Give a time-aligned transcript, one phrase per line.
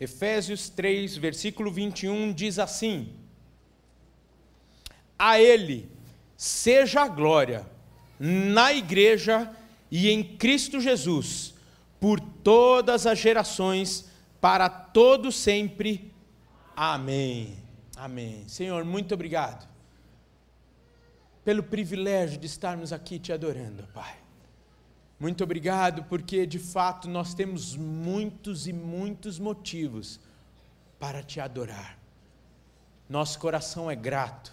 [0.00, 3.12] Efésios 3, versículo 21 diz assim:
[5.18, 5.90] A Ele
[6.36, 7.66] seja a glória
[8.18, 9.50] na igreja
[9.90, 11.54] e em Cristo Jesus,
[11.98, 14.08] por todas as gerações,
[14.40, 16.12] para todo sempre.
[16.76, 17.56] Amém.
[17.96, 18.44] Amém.
[18.46, 19.68] Senhor, muito obrigado
[21.44, 24.27] pelo privilégio de estarmos aqui te adorando, Pai.
[25.20, 30.20] Muito obrigado, porque de fato nós temos muitos e muitos motivos
[30.98, 31.98] para te adorar.
[33.08, 34.52] Nosso coração é grato.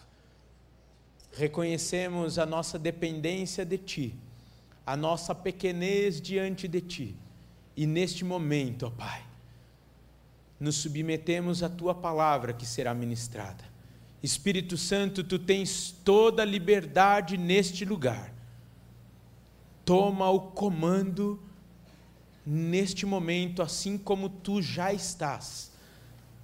[1.34, 4.16] Reconhecemos a nossa dependência de Ti,
[4.86, 7.16] a nossa pequenez diante de Ti.
[7.78, 9.24] E neste momento, ó Pai,
[10.60, 13.64] nos submetemos à Tua palavra que será ministrada.
[14.24, 18.35] Espírito Santo, Tu tens toda a liberdade neste lugar
[19.86, 21.40] toma o comando
[22.46, 25.72] neste momento, assim como tu já estás,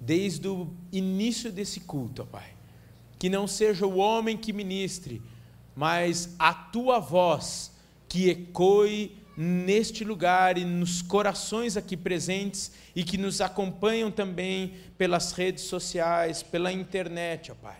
[0.00, 2.54] desde o início desse culto, ó Pai.
[3.18, 5.20] Que não seja o homem que ministre,
[5.76, 7.72] mas a tua voz
[8.08, 15.32] que ecoe neste lugar e nos corações aqui presentes e que nos acompanham também pelas
[15.32, 17.78] redes sociais, pela internet, ó Pai.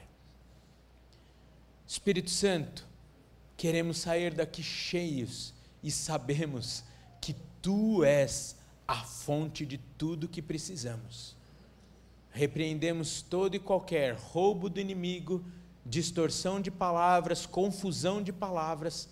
[1.86, 2.86] Espírito Santo,
[3.62, 6.82] queremos sair daqui cheios e sabemos
[7.20, 7.32] que
[7.62, 8.56] tu és
[8.88, 11.36] a fonte de tudo que precisamos.
[12.32, 15.44] Repreendemos todo e qualquer roubo do inimigo,
[15.86, 19.08] distorção de palavras, confusão de palavras,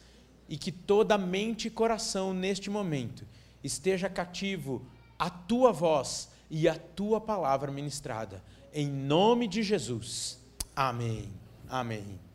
[0.48, 3.24] e que toda mente e coração neste momento
[3.62, 4.84] esteja cativo
[5.16, 8.42] à tua voz e à tua palavra ministrada.
[8.74, 10.40] Em nome de Jesus.
[10.74, 11.32] Amém.
[11.68, 12.29] Amém.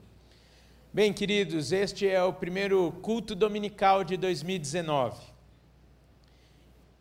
[0.96, 5.22] Bem, queridos, este é o primeiro culto dominical de 2019.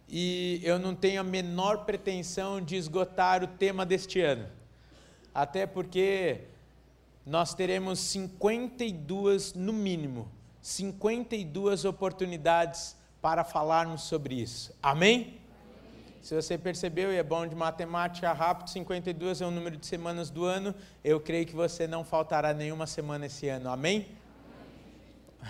[0.09, 4.49] E eu não tenho a menor pretensão de esgotar o tema deste ano.
[5.33, 6.41] Até porque
[7.25, 10.29] nós teremos 52, no mínimo,
[10.61, 14.77] 52 oportunidades para falarmos sobre isso.
[14.83, 15.39] Amém?
[16.25, 20.31] Se você percebeu, e é bom de matemática rápido, 52 é o número de semanas
[20.31, 20.75] do ano,
[21.05, 23.69] eu creio que você não faltará nenhuma semana esse ano.
[23.69, 24.07] Amém?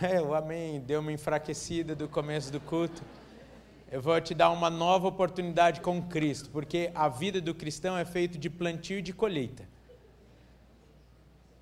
[0.02, 3.04] É, o amém deu uma enfraquecida do começo do culto.
[3.88, 8.04] Eu vou te dar uma nova oportunidade com Cristo, porque a vida do cristão é
[8.04, 9.68] feita de plantio e de colheita.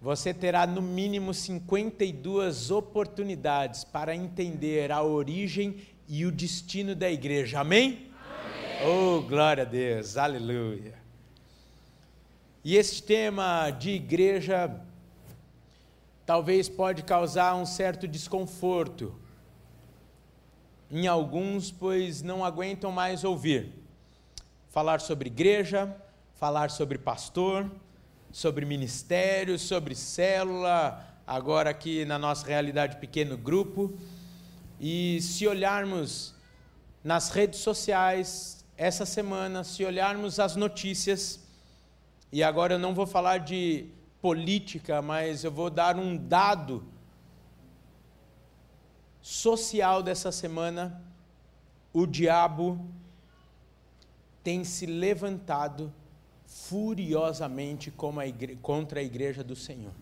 [0.01, 7.61] Você terá no mínimo 52 oportunidades para entender a origem e o destino da igreja.
[7.61, 8.11] Amém?
[8.84, 10.94] Oh, glória a Deus, aleluia.
[12.65, 14.76] E este tema de igreja
[16.26, 19.15] talvez pode causar um certo desconforto
[20.91, 23.72] em alguns, pois não aguentam mais ouvir
[24.69, 25.94] falar sobre igreja,
[26.34, 27.71] falar sobre pastor,
[28.32, 33.97] sobre ministério, sobre célula, agora aqui na nossa realidade pequeno grupo.
[34.81, 36.34] E se olharmos
[37.04, 41.41] nas redes sociais, essa semana, se olharmos as notícias,
[42.31, 43.87] e agora eu não vou falar de
[44.21, 46.84] política, mas eu vou dar um dado
[49.21, 51.03] social dessa semana,
[51.93, 52.84] o diabo
[54.43, 55.93] tem se levantado
[56.47, 57.93] furiosamente
[58.60, 59.93] contra a igreja do Senhor.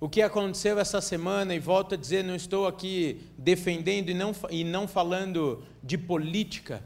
[0.00, 4.34] O que aconteceu essa semana, e volto a dizer, não estou aqui defendendo e não,
[4.50, 6.82] e não falando de política,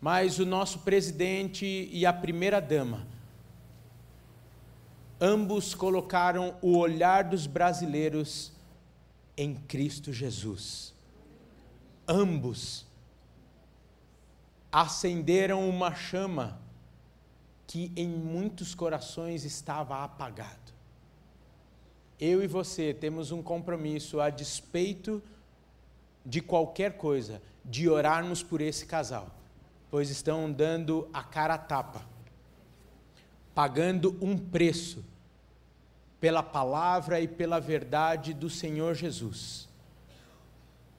[0.00, 3.06] mas o nosso presidente e a primeira-dama,
[5.20, 8.52] ambos colocaram o olhar dos brasileiros
[9.36, 10.94] em Cristo Jesus.
[12.06, 12.86] Ambos
[14.70, 16.58] acenderam uma chama
[17.66, 20.63] que em muitos corações estava apagado.
[22.20, 25.22] Eu e você temos um compromisso a despeito
[26.24, 29.30] de qualquer coisa, de orarmos por esse casal
[29.94, 32.04] pois estão dando a cara a tapa,
[33.54, 35.04] pagando um preço
[36.20, 39.68] pela palavra e pela verdade do Senhor Jesus.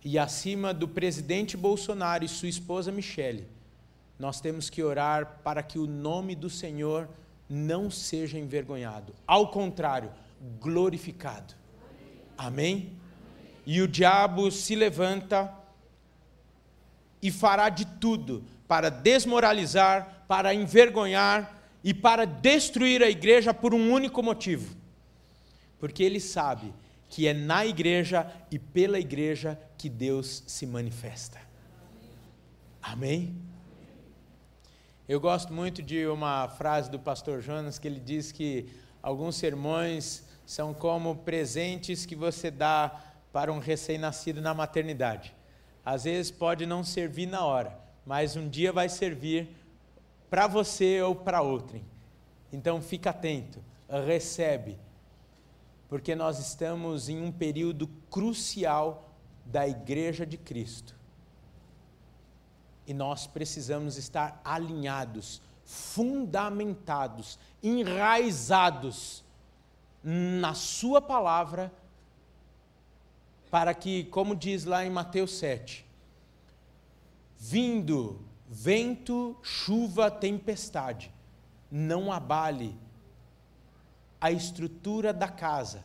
[0.02, 3.46] E acima do presidente Bolsonaro e sua esposa Michele,
[4.18, 7.10] nós temos que orar para que o nome do Senhor
[7.50, 10.10] não seja envergonhado, ao contrário,
[10.60, 11.54] glorificado.
[12.38, 12.98] Amém?
[13.66, 15.54] E o diabo se levanta
[17.22, 23.92] e fará de tudo para desmoralizar, para envergonhar e para destruir a igreja por um
[23.92, 24.76] único motivo.
[25.80, 26.74] Porque ele sabe
[27.10, 31.40] que é na igreja e pela igreja que Deus se manifesta.
[32.82, 33.36] Amém?
[35.08, 38.68] Eu gosto muito de uma frase do pastor Jonas que ele diz que
[39.02, 43.04] alguns sermões são como presentes que você dá
[43.34, 45.36] para um recém-nascido na maternidade.
[45.84, 49.50] Às vezes pode não servir na hora, mas um dia vai servir
[50.30, 51.84] para você ou para outrem.
[52.52, 53.62] Então fica atento,
[54.06, 54.78] recebe,
[55.90, 59.10] porque nós estamos em um período crucial
[59.46, 60.96] da Igreja de Cristo.
[62.88, 69.25] E nós precisamos estar alinhados, fundamentados, enraizados
[70.08, 71.74] na Sua palavra,
[73.50, 75.84] para que, como diz lá em Mateus 7,
[77.40, 81.12] vindo vento, chuva, tempestade,
[81.72, 82.78] não abale
[84.22, 85.84] a estrutura da casa,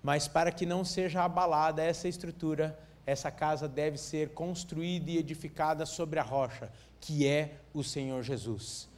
[0.00, 5.84] mas para que não seja abalada essa estrutura, essa casa deve ser construída e edificada
[5.84, 6.70] sobre a rocha,
[7.00, 8.88] que é o Senhor Jesus.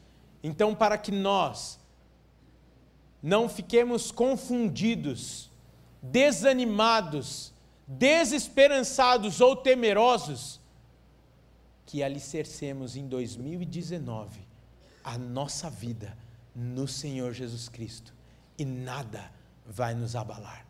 [0.43, 1.81] Então, para que nós
[3.23, 5.51] não fiquemos confundidos,
[6.03, 7.53] desanimados,
[7.87, 10.61] desesperançados ou temerosos,
[11.87, 14.41] que alicercemos em 2019
[15.05, 16.17] a nossa vida
[16.55, 18.15] no Senhor Jesus Cristo
[18.59, 19.31] e nada
[19.67, 20.67] vai nos abalar.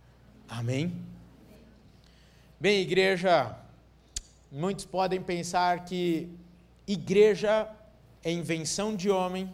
[0.49, 0.95] Amém?
[2.61, 3.57] Bem, igreja,
[4.51, 6.29] muitos podem pensar que
[6.87, 7.69] igreja
[8.23, 9.53] é invenção de homem,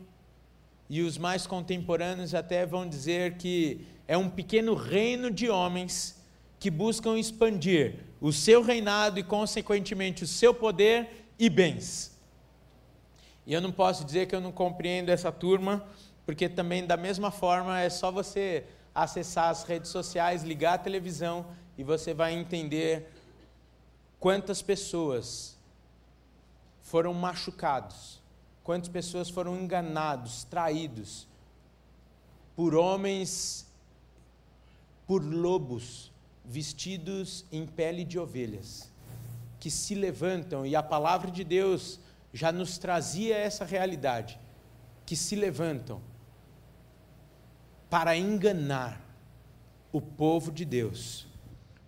[0.88, 6.18] e os mais contemporâneos até vão dizer que é um pequeno reino de homens
[6.58, 12.16] que buscam expandir o seu reinado e, consequentemente, o seu poder e bens.
[13.46, 15.84] E eu não posso dizer que eu não compreendo essa turma,
[16.26, 18.64] porque também, da mesma forma, é só você
[18.94, 21.46] acessar as redes sociais, ligar a televisão
[21.76, 23.12] e você vai entender
[24.18, 25.56] quantas pessoas
[26.80, 28.17] foram machucados,
[28.68, 31.26] quantas pessoas foram enganados, traídos
[32.54, 33.66] por homens,
[35.06, 36.12] por lobos
[36.44, 38.92] vestidos em pele de ovelhas,
[39.58, 41.98] que se levantam, e a palavra de Deus
[42.30, 44.38] já nos trazia essa realidade,
[45.06, 46.02] que se levantam
[47.88, 49.00] para enganar
[49.90, 51.26] o povo de Deus.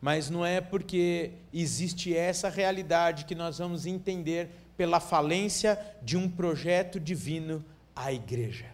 [0.00, 6.27] Mas não é porque existe essa realidade que nós vamos entender pela falência de um
[6.27, 7.62] projeto divino
[7.94, 8.65] à igreja.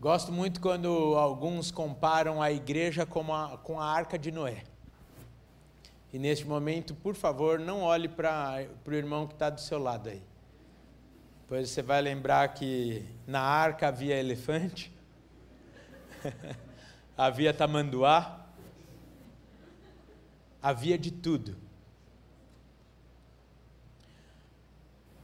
[0.00, 0.88] Gosto muito quando
[1.18, 4.64] alguns comparam a igreja com a, com a arca de Noé.
[6.10, 10.08] E neste momento, por favor, não olhe para o irmão que está do seu lado
[10.08, 10.22] aí.
[11.46, 14.90] Pois você vai lembrar que na arca havia elefante.
[17.14, 18.46] havia tamanduá,
[20.62, 21.60] havia de tudo.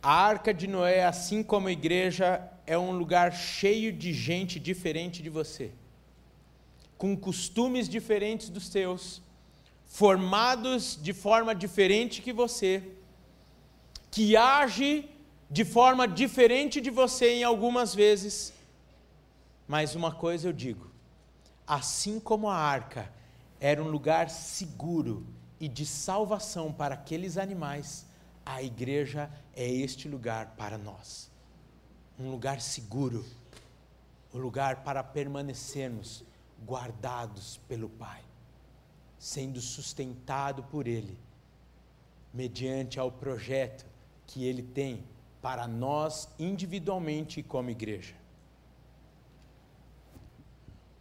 [0.02, 5.22] A arca de Noé, assim como a igreja, é um lugar cheio de gente diferente
[5.22, 5.72] de você,
[6.96, 9.20] com costumes diferentes dos seus,
[9.86, 12.82] formados de forma diferente que você,
[14.10, 15.08] que age
[15.50, 18.52] de forma diferente de você em algumas vezes.
[19.66, 20.90] Mas uma coisa eu digo:
[21.66, 23.12] assim como a arca
[23.60, 25.26] era um lugar seguro
[25.58, 28.06] e de salvação para aqueles animais,
[28.48, 31.30] a igreja é este lugar para nós.
[32.19, 33.22] Um lugar seguro,
[34.32, 36.24] um lugar para permanecermos
[36.67, 38.22] guardados pelo Pai,
[39.19, 41.19] sendo sustentado por Ele,
[42.32, 43.84] mediante ao projeto
[44.26, 45.05] que Ele tem
[45.43, 48.14] para nós individualmente e como igreja.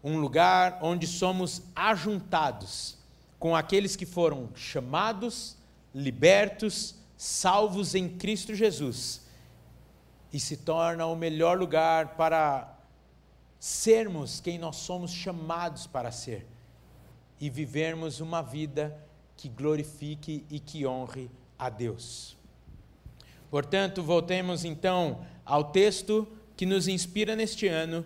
[0.03, 2.97] Um lugar onde somos ajuntados
[3.39, 5.55] com aqueles que foram chamados,
[5.95, 9.25] libertos, salvos em Cristo Jesus,
[10.31, 12.77] e se torna o melhor lugar para
[13.59, 16.45] sermos quem nós somos chamados para ser
[17.39, 18.97] e vivermos uma vida
[19.35, 22.37] que glorifique e que honre a Deus.
[23.49, 28.05] Portanto, voltemos então ao texto que nos inspira neste ano,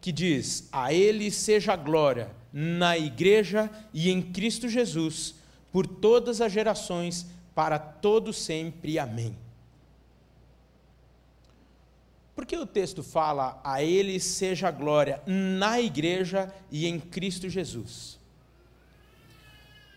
[0.00, 5.36] que diz: A Ele seja glória na Igreja e em Cristo Jesus,
[5.72, 8.98] por todas as gerações, para todo sempre.
[8.98, 9.36] Amém.
[12.34, 18.18] Por que o texto fala a Ele seja glória na Igreja e em Cristo Jesus?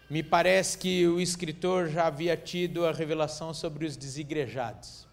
[0.10, 5.08] Me parece que o escritor já havia tido a revelação sobre os desigrejados,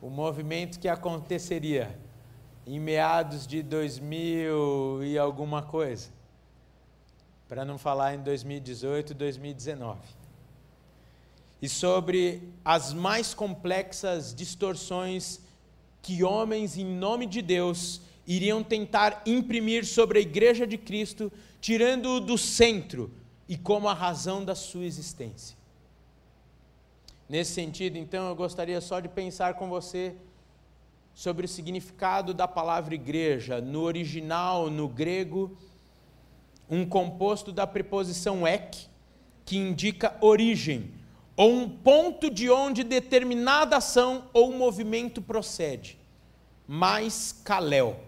[0.00, 1.96] o movimento que aconteceria
[2.66, 6.08] em meados de 2000 e alguma coisa,
[7.46, 10.21] para não falar em 2018, 2019.
[11.62, 15.40] E sobre as mais complexas distorções
[16.02, 22.20] que homens, em nome de Deus, iriam tentar imprimir sobre a Igreja de Cristo, tirando-o
[22.20, 23.12] do centro
[23.48, 25.56] e como a razão da sua existência.
[27.28, 30.16] Nesse sentido, então, eu gostaria só de pensar com você
[31.14, 33.60] sobre o significado da palavra igreja.
[33.60, 35.56] No original, no grego,
[36.68, 38.86] um composto da preposição ek,
[39.44, 40.90] que indica origem,
[41.36, 45.98] ou um ponto de onde determinada ação ou movimento procede.
[46.66, 48.00] Mais kalel,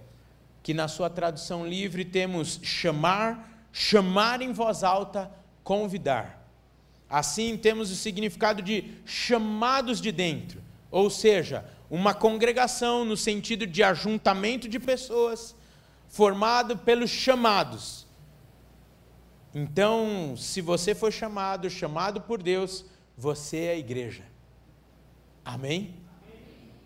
[0.63, 5.31] que na sua tradução livre temos chamar, chamar em voz alta,
[5.63, 6.47] convidar.
[7.09, 13.83] Assim temos o significado de chamados de dentro, ou seja, uma congregação no sentido de
[13.83, 15.55] ajuntamento de pessoas
[16.09, 18.07] formado pelos chamados.
[19.55, 22.85] Então, se você for chamado, chamado por Deus,
[23.17, 24.25] você é a igreja.
[25.45, 25.95] Amém?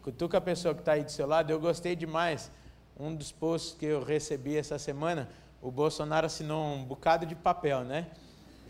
[0.03, 2.51] Cutuca a pessoa que está aí do seu lado, eu gostei demais.
[2.99, 5.29] Um dos posts que eu recebi essa semana,
[5.63, 8.09] o Bolsonaro assinou um bocado de papel, né?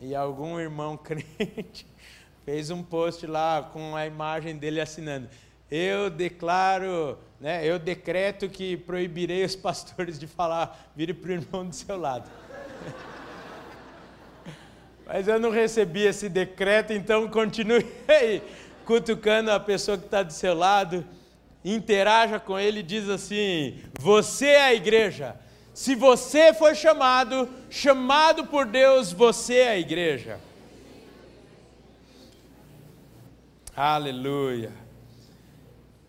[0.00, 1.86] E algum irmão crente
[2.44, 5.28] fez um post lá com a imagem dele assinando
[5.70, 11.66] eu declaro, né, eu decreto que proibirei os pastores de falar, vire para o irmão
[11.66, 12.30] do seu lado.
[15.08, 18.42] Mas eu não recebi esse decreto, então continue aí,
[18.84, 21.02] cutucando a pessoa que está do seu lado,
[21.64, 25.34] interaja com ele e diz assim: Você é a igreja.
[25.72, 30.38] Se você foi chamado, chamado por Deus, você é a igreja.
[33.74, 34.72] Aleluia.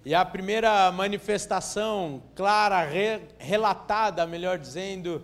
[0.04, 5.22] E a primeira manifestação clara, re, relatada, melhor dizendo,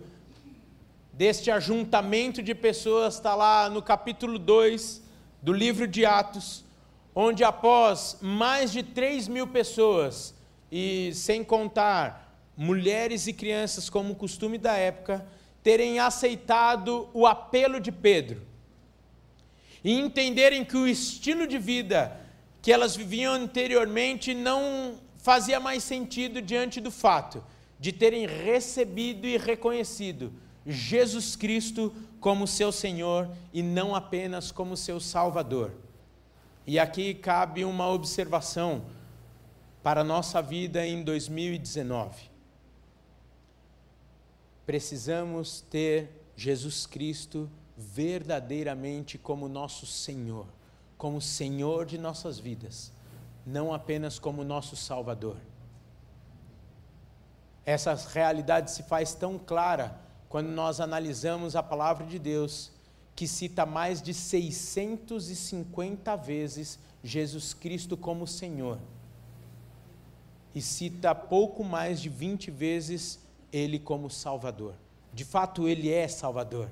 [1.16, 5.02] deste ajuntamento de pessoas está lá no capítulo 2
[5.40, 6.62] do livro de Atos,
[7.14, 10.34] onde após mais de 3 mil pessoas,
[10.70, 15.26] e sem contar mulheres e crianças, como costume da época,
[15.62, 18.42] terem aceitado o apelo de Pedro
[19.82, 22.20] e entenderem que o estilo de vida
[22.60, 27.42] que elas viviam anteriormente não fazia mais sentido diante do fato
[27.80, 34.98] de terem recebido e reconhecido Jesus Cristo como seu Senhor e não apenas como seu
[34.98, 35.72] Salvador.
[36.66, 38.84] E aqui cabe uma observação
[39.82, 42.30] para a nossa vida em 2019.
[44.64, 50.46] Precisamos ter Jesus Cristo verdadeiramente como nosso Senhor
[50.96, 52.92] como Senhor de nossas vidas,
[53.44, 55.36] não apenas como nosso Salvador.
[57.64, 59.98] Essa realidade se faz tão clara
[60.36, 62.70] quando nós analisamos a palavra de Deus,
[63.14, 68.78] que cita mais de 650 vezes Jesus Cristo como Senhor.
[70.54, 73.18] E cita pouco mais de 20 vezes
[73.50, 74.74] Ele como Salvador.
[75.10, 76.68] De fato, Ele é Salvador.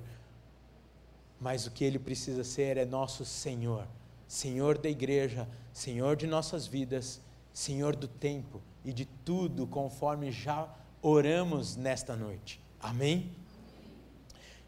[1.41, 3.89] Mas o que Ele precisa ser é nosso Senhor
[4.29, 7.19] Senhor da igreja, Senhor de nossas vidas,
[7.55, 10.69] Senhor do tempo e de tudo, conforme já
[11.01, 12.61] oramos nesta noite.
[12.79, 13.33] Amém?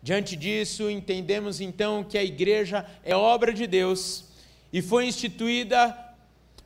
[0.07, 4.27] Diante disso, entendemos então que a igreja é obra de Deus
[4.73, 5.99] e foi instituída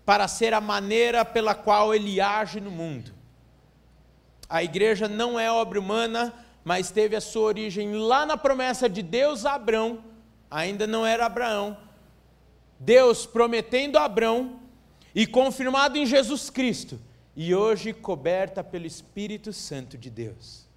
[0.05, 3.15] para ser a maneira pela qual ele age no mundo.
[4.47, 9.03] A igreja não é obra humana, mas teve a sua origem lá na promessa de
[9.03, 10.05] Deus a Abraão,
[10.51, 11.79] ainda não era Abraão,
[12.79, 14.61] Deus prometendo a Abraão
[15.15, 17.01] e confirmado em Jesus Cristo,
[17.35, 20.69] e hoje coberta pelo Espírito Santo de Deus.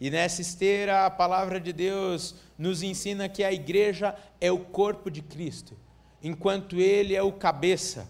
[0.00, 5.10] E nessa esteira, a palavra de Deus nos ensina que a igreja é o corpo
[5.10, 5.76] de Cristo,
[6.22, 8.08] enquanto ele é o cabeça.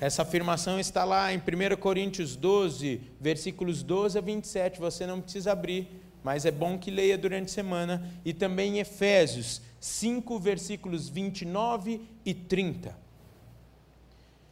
[0.00, 5.52] Essa afirmação está lá em 1 Coríntios 12, versículos 12 a 27, você não precisa
[5.52, 5.88] abrir,
[6.22, 12.00] mas é bom que leia durante a semana, e também em Efésios 5, versículos 29
[12.24, 12.96] e 30.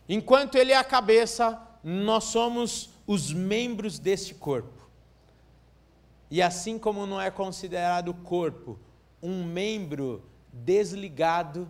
[0.09, 4.78] Enquanto ele é a cabeça, nós somos os membros deste corpo.
[6.31, 8.79] E assim como não é considerado corpo
[9.23, 11.69] um membro desligado,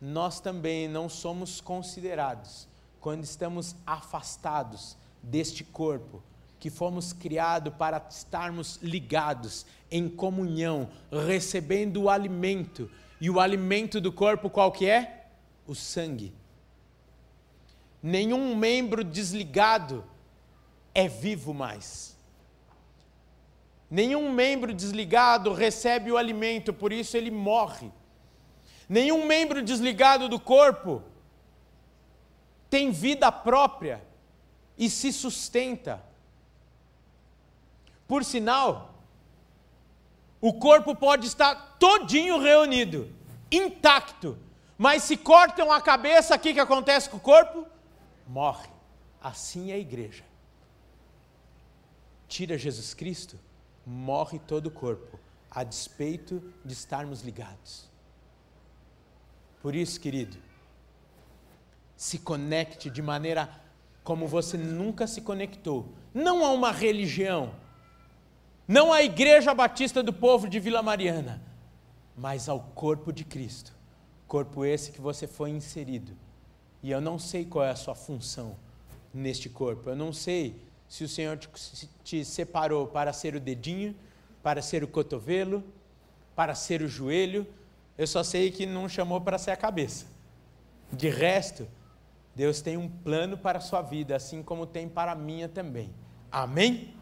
[0.00, 2.68] nós também não somos considerados
[3.00, 6.22] quando estamos afastados deste corpo,
[6.58, 10.90] que fomos criados para estarmos ligados em comunhão,
[11.26, 12.90] recebendo o alimento.
[13.20, 15.26] E o alimento do corpo qual que é?
[15.66, 16.32] O sangue.
[18.02, 20.04] Nenhum membro desligado
[20.94, 22.16] é vivo mais.
[23.90, 27.90] Nenhum membro desligado recebe o alimento, por isso ele morre.
[28.88, 31.02] Nenhum membro desligado do corpo
[32.68, 34.00] tem vida própria
[34.78, 36.02] e se sustenta.
[38.06, 38.94] Por sinal,
[40.40, 43.12] o corpo pode estar todinho reunido,
[43.50, 44.38] intacto,
[44.78, 47.66] mas se cortam a cabeça, o que, que acontece com o corpo?
[48.26, 48.68] Morre.
[49.20, 50.24] Assim é a igreja.
[52.26, 53.38] Tira Jesus Cristo,
[53.86, 55.18] morre todo o corpo,
[55.50, 57.88] a despeito de estarmos ligados.
[59.60, 60.36] Por isso, querido,
[61.96, 63.48] se conecte de maneira
[64.02, 65.92] como você nunca se conectou.
[66.14, 67.54] Não a uma religião,
[68.66, 71.42] não à Igreja Batista do Povo de Vila Mariana,
[72.16, 73.74] mas ao corpo de Cristo.
[74.26, 76.16] Corpo esse que você foi inserido.
[76.82, 78.56] E eu não sei qual é a sua função
[79.12, 79.90] neste corpo.
[79.90, 81.38] Eu não sei se o Senhor
[82.02, 83.94] te, separou para ser o dedinho,
[84.42, 85.62] para ser o cotovelo,
[86.34, 87.46] para ser o joelho.
[87.96, 90.06] Eu só sei que não chamou para ser a cabeça.
[90.92, 91.68] De resto,
[92.34, 95.94] Deus tem um plano para a sua vida, assim como tem para a minha também.
[96.30, 96.92] Amém?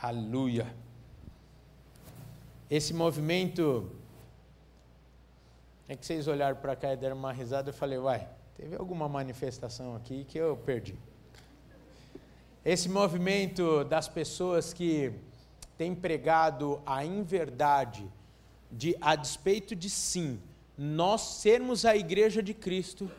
[0.00, 0.74] Aleluia.
[2.70, 3.90] Esse movimento.
[5.86, 8.26] É que vocês olharam para cá e deram uma risada, eu falei, uai,
[8.56, 10.96] teve alguma manifestação aqui que eu perdi.
[12.64, 15.12] Esse movimento das pessoas que
[15.76, 18.10] têm pregado a inverdade,
[18.72, 20.40] de a despeito de sim,
[20.76, 23.10] nós sermos a igreja de Cristo,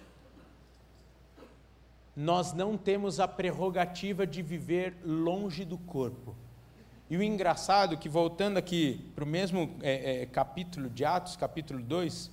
[2.15, 6.35] nós não temos a prerrogativa de viver longe do corpo.
[7.07, 11.35] E o engraçado é que, voltando aqui para o mesmo é, é, capítulo de Atos,
[11.35, 12.31] capítulo 2,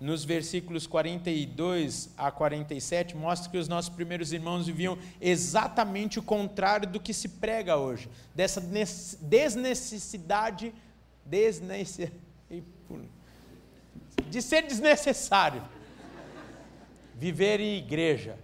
[0.00, 6.88] nos versículos 42 a 47, mostra que os nossos primeiros irmãos viviam exatamente o contrário
[6.88, 8.62] do que se prega hoje, dessa
[9.20, 10.72] desnecessidade,
[14.30, 15.62] de ser desnecessário.
[17.14, 18.38] Viver em igreja.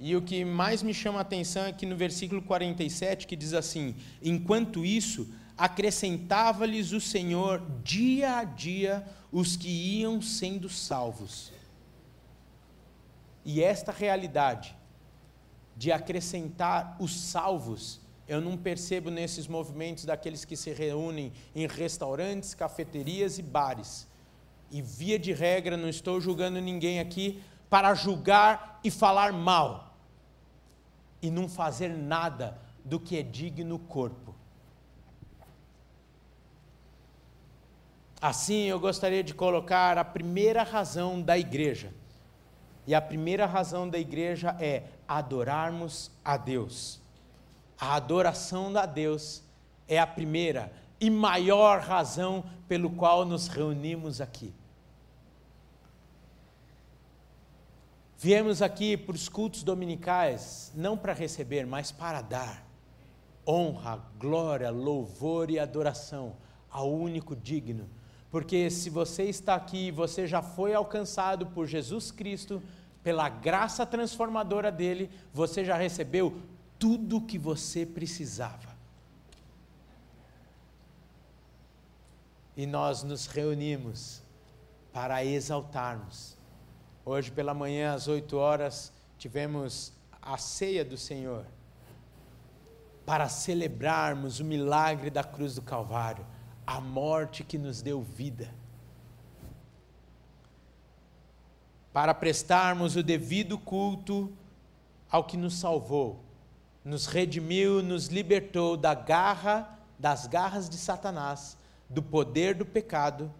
[0.00, 3.54] E o que mais me chama a atenção é que no versículo 47, que diz
[3.54, 11.52] assim: Enquanto isso, acrescentava-lhes o Senhor dia a dia os que iam sendo salvos.
[13.44, 14.76] E esta realidade
[15.76, 22.54] de acrescentar os salvos, eu não percebo nesses movimentos daqueles que se reúnem em restaurantes,
[22.54, 24.06] cafeterias e bares.
[24.70, 29.96] E via de regra, não estou julgando ninguém aqui para julgar e falar mal
[31.20, 34.31] e não fazer nada do que é digno corpo.
[38.22, 41.92] Assim, eu gostaria de colocar a primeira razão da igreja.
[42.86, 47.00] E a primeira razão da igreja é adorarmos a Deus.
[47.76, 49.42] A adoração a Deus
[49.88, 54.54] é a primeira e maior razão pelo qual nos reunimos aqui.
[58.16, 62.64] Viemos aqui para os cultos dominicais, não para receber, mas para dar
[63.44, 66.36] honra, glória, louvor e adoração
[66.70, 67.90] ao único digno.
[68.32, 72.60] Porque se você está aqui, você já foi alcançado por Jesus Cristo,
[73.04, 76.42] pela graça transformadora dele, você já recebeu
[76.80, 78.72] tudo o que você precisava.
[82.56, 84.20] E nós nos reunimos
[84.92, 86.36] para exaltarmos
[87.04, 91.44] Hoje pela manhã, às 8 horas, tivemos a ceia do Senhor
[93.04, 96.24] para celebrarmos o milagre da cruz do Calvário,
[96.66, 98.52] a morte que nos deu vida.
[101.92, 104.32] Para prestarmos o devido culto
[105.10, 106.20] ao que nos salvou,
[106.84, 111.56] nos redimiu, nos libertou da garra, das garras de Satanás,
[111.88, 113.30] do poder do pecado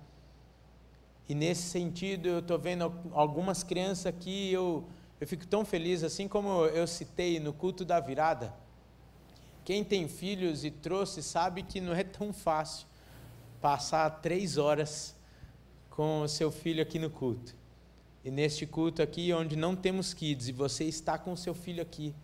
[1.32, 4.84] e nesse sentido, eu estou vendo algumas crianças aqui, eu,
[5.20, 8.52] eu fico tão feliz, assim como eu citei no culto da virada.
[9.64, 12.86] Quem tem filhos e trouxe sabe que não é tão fácil
[13.62, 15.14] passar três horas
[15.88, 17.54] com o seu filho aqui no culto.
[18.24, 21.80] E neste culto aqui, onde não temos kids, e você está com o seu filho
[21.80, 22.14] aqui,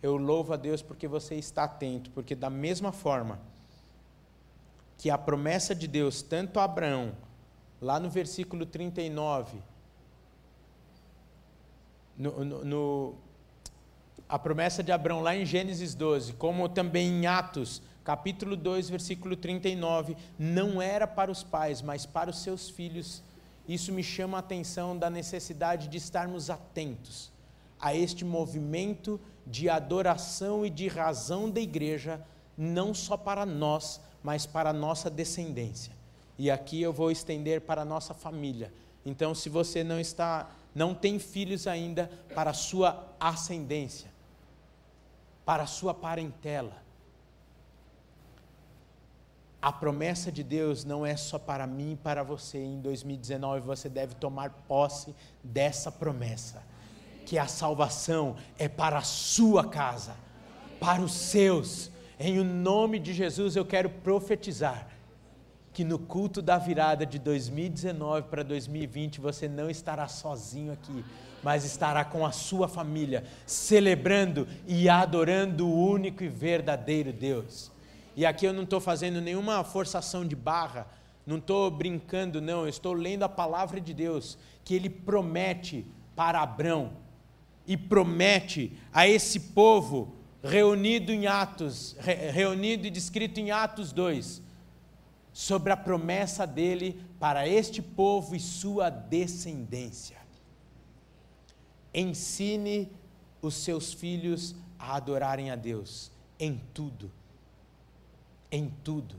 [0.00, 3.40] eu louvo a Deus porque você está atento, porque da mesma forma
[4.96, 7.12] que a promessa de Deus, tanto a Abraão
[7.80, 9.58] lá no versículo 39,
[12.16, 13.14] no, no, no,
[14.28, 19.34] a promessa de Abraão, lá em Gênesis 12, como também em Atos, capítulo 2, versículo
[19.34, 23.22] 39, não era para os pais, mas para os seus filhos.
[23.66, 27.32] Isso me chama a atenção da necessidade de estarmos atentos
[27.80, 32.20] a este movimento de adoração e de razão da igreja,
[32.56, 35.92] não só para nós, mas para a nossa descendência.
[36.38, 38.72] E aqui eu vou estender para a nossa família.
[39.04, 44.10] Então, se você não está, não tem filhos ainda, para a sua ascendência,
[45.44, 46.83] para a sua parentela.
[49.64, 52.58] A promessa de Deus não é só para mim e para você.
[52.58, 56.62] Em 2019 você deve tomar posse dessa promessa,
[57.24, 60.16] que a salvação é para a sua casa,
[60.78, 61.90] para os seus.
[62.20, 64.86] Em o nome de Jesus eu quero profetizar
[65.72, 71.02] que no culto da virada de 2019 para 2020 você não estará sozinho aqui,
[71.42, 77.72] mas estará com a sua família, celebrando e adorando o único e verdadeiro Deus.
[78.16, 80.86] E aqui eu não estou fazendo nenhuma forçação de barra,
[81.26, 86.40] não estou brincando, não, eu estou lendo a palavra de Deus, que ele promete para
[86.40, 86.92] Abrão
[87.66, 94.42] e promete a esse povo reunido em Atos, reunido e descrito em Atos 2,
[95.32, 100.18] sobre a promessa dele para este povo e sua descendência.
[101.92, 102.92] Ensine
[103.40, 107.10] os seus filhos a adorarem a Deus em tudo.
[108.50, 109.16] Em tudo.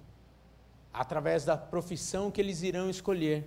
[0.93, 3.45] Através da profissão que eles irão escolher,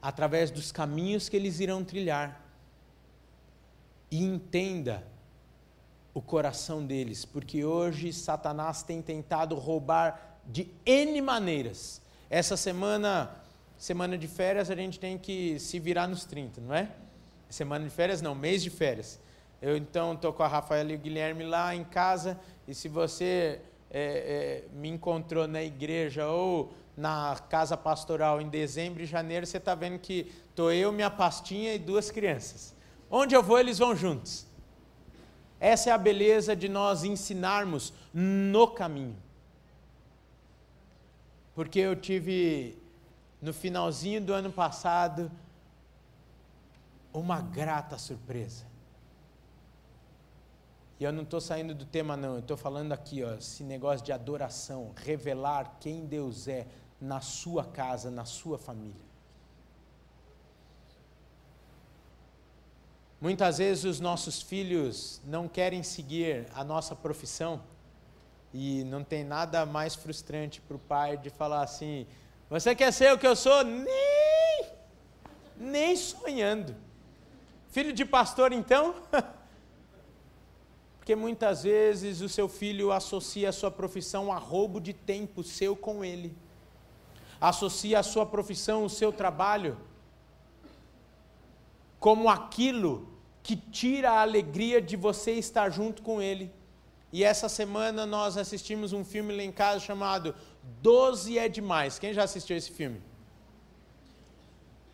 [0.00, 2.40] através dos caminhos que eles irão trilhar.
[4.10, 5.02] E entenda
[6.12, 13.30] o coração deles, porque hoje Satanás tem tentado roubar de N maneiras essa semana,
[13.76, 16.88] semana de férias, a gente tem que se virar nos 30, não é?
[17.50, 19.20] Semana de férias não, mês de férias.
[19.60, 23.60] Eu então estou com a Rafaela e o Guilherme lá em casa, e se você
[23.94, 29.58] é, é, me encontrou na igreja ou na casa pastoral em dezembro e janeiro, você
[29.58, 32.74] está vendo que estou eu, minha pastinha e duas crianças.
[33.10, 34.46] Onde eu vou, eles vão juntos.
[35.60, 39.16] Essa é a beleza de nós ensinarmos no caminho.
[41.54, 42.78] Porque eu tive,
[43.40, 45.30] no finalzinho do ano passado,
[47.12, 48.71] uma grata surpresa.
[51.02, 54.06] E eu não estou saindo do tema, não, eu estou falando aqui, ó, esse negócio
[54.06, 56.64] de adoração, revelar quem Deus é
[57.00, 59.02] na sua casa, na sua família.
[63.20, 67.60] Muitas vezes os nossos filhos não querem seguir a nossa profissão
[68.54, 72.06] e não tem nada mais frustrante para o pai de falar assim:
[72.48, 73.64] Você quer ser o que eu sou?
[73.64, 74.66] Nem,
[75.56, 76.76] nem sonhando.
[77.72, 78.94] Filho de pastor, então?
[81.02, 85.74] Porque muitas vezes o seu filho associa a sua profissão a roubo de tempo seu
[85.74, 86.32] com ele.
[87.40, 89.76] Associa a sua profissão, o seu trabalho,
[91.98, 93.08] como aquilo
[93.42, 96.52] que tira a alegria de você estar junto com ele.
[97.12, 100.36] E essa semana nós assistimos um filme lá em casa chamado
[100.80, 101.98] Doze é Demais.
[101.98, 103.02] Quem já assistiu esse filme?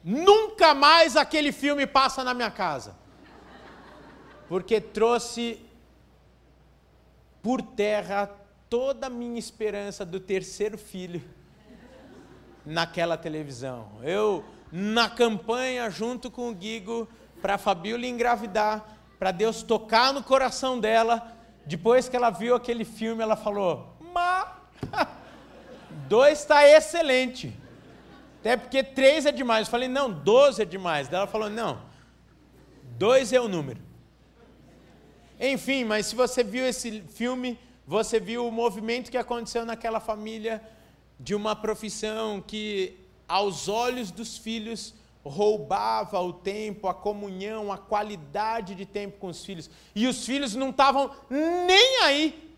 [0.02, 2.96] Nunca mais aquele filme passa na minha casa.
[4.48, 5.67] Porque trouxe
[7.42, 8.30] por terra
[8.68, 11.22] toda a minha esperança do terceiro filho
[12.64, 13.88] naquela televisão.
[14.02, 17.08] Eu, na campanha, junto com o Guigo,
[17.40, 18.84] para a Fabíola engravidar,
[19.18, 21.34] para Deus tocar no coração dela
[21.68, 24.48] depois que ela viu aquele filme, ela falou: Mas
[26.08, 27.54] dois está excelente.
[28.40, 29.66] Até porque três é demais.
[29.66, 31.08] Eu falei: Não, doze é demais.
[31.08, 31.78] Daí ela falou: Não,
[32.96, 33.87] dois é o número.
[35.40, 40.62] Enfim, mas se você viu esse filme, você viu o movimento que aconteceu naquela família
[41.18, 48.74] de uma profissão que, aos olhos dos filhos, roubava o tempo, a comunhão, a qualidade
[48.74, 49.70] de tempo com os filhos.
[49.94, 52.48] E os filhos não estavam nem aí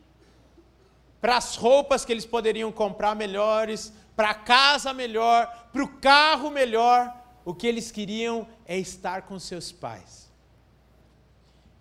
[1.21, 6.51] para as roupas que eles poderiam comprar melhores, para a casa melhor, para o carro
[6.51, 7.15] melhor.
[7.45, 10.30] O que eles queriam é estar com seus pais.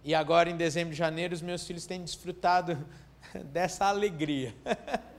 [0.03, 2.77] E agora, em dezembro e janeiro, os meus filhos têm desfrutado
[3.51, 4.55] dessa alegria.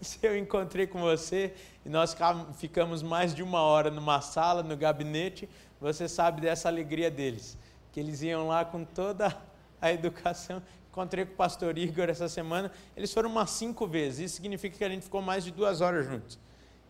[0.00, 2.14] Se eu encontrei com você e nós
[2.58, 5.48] ficamos mais de uma hora numa sala, no gabinete,
[5.80, 7.56] você sabe dessa alegria deles,
[7.92, 9.36] que eles iam lá com toda
[9.80, 10.62] a educação.
[10.90, 14.84] Encontrei com o pastor Igor essa semana, eles foram umas cinco vezes, isso significa que
[14.84, 16.38] a gente ficou mais de duas horas juntos.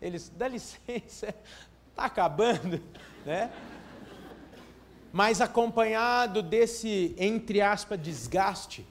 [0.01, 1.33] Eles, dá licença,
[1.89, 2.81] está acabando,
[3.25, 3.51] né?
[5.17, 8.85] Mas acompanhado desse, entre aspas, desgaste,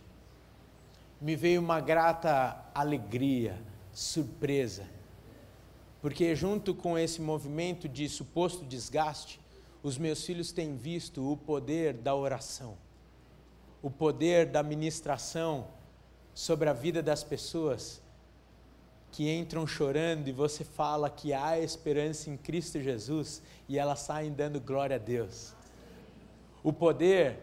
[1.20, 3.56] me veio uma grata alegria,
[3.92, 4.96] surpresa
[6.06, 9.40] porque, junto com esse movimento de suposto desgaste,
[9.82, 12.78] os meus filhos têm visto o poder da oração,
[13.82, 15.66] o poder da ministração
[16.32, 18.00] sobre a vida das pessoas,
[19.10, 24.32] que entram chorando e você fala que há esperança em Cristo Jesus e elas saem
[24.32, 25.55] dando glória a Deus.
[26.66, 27.38] O poder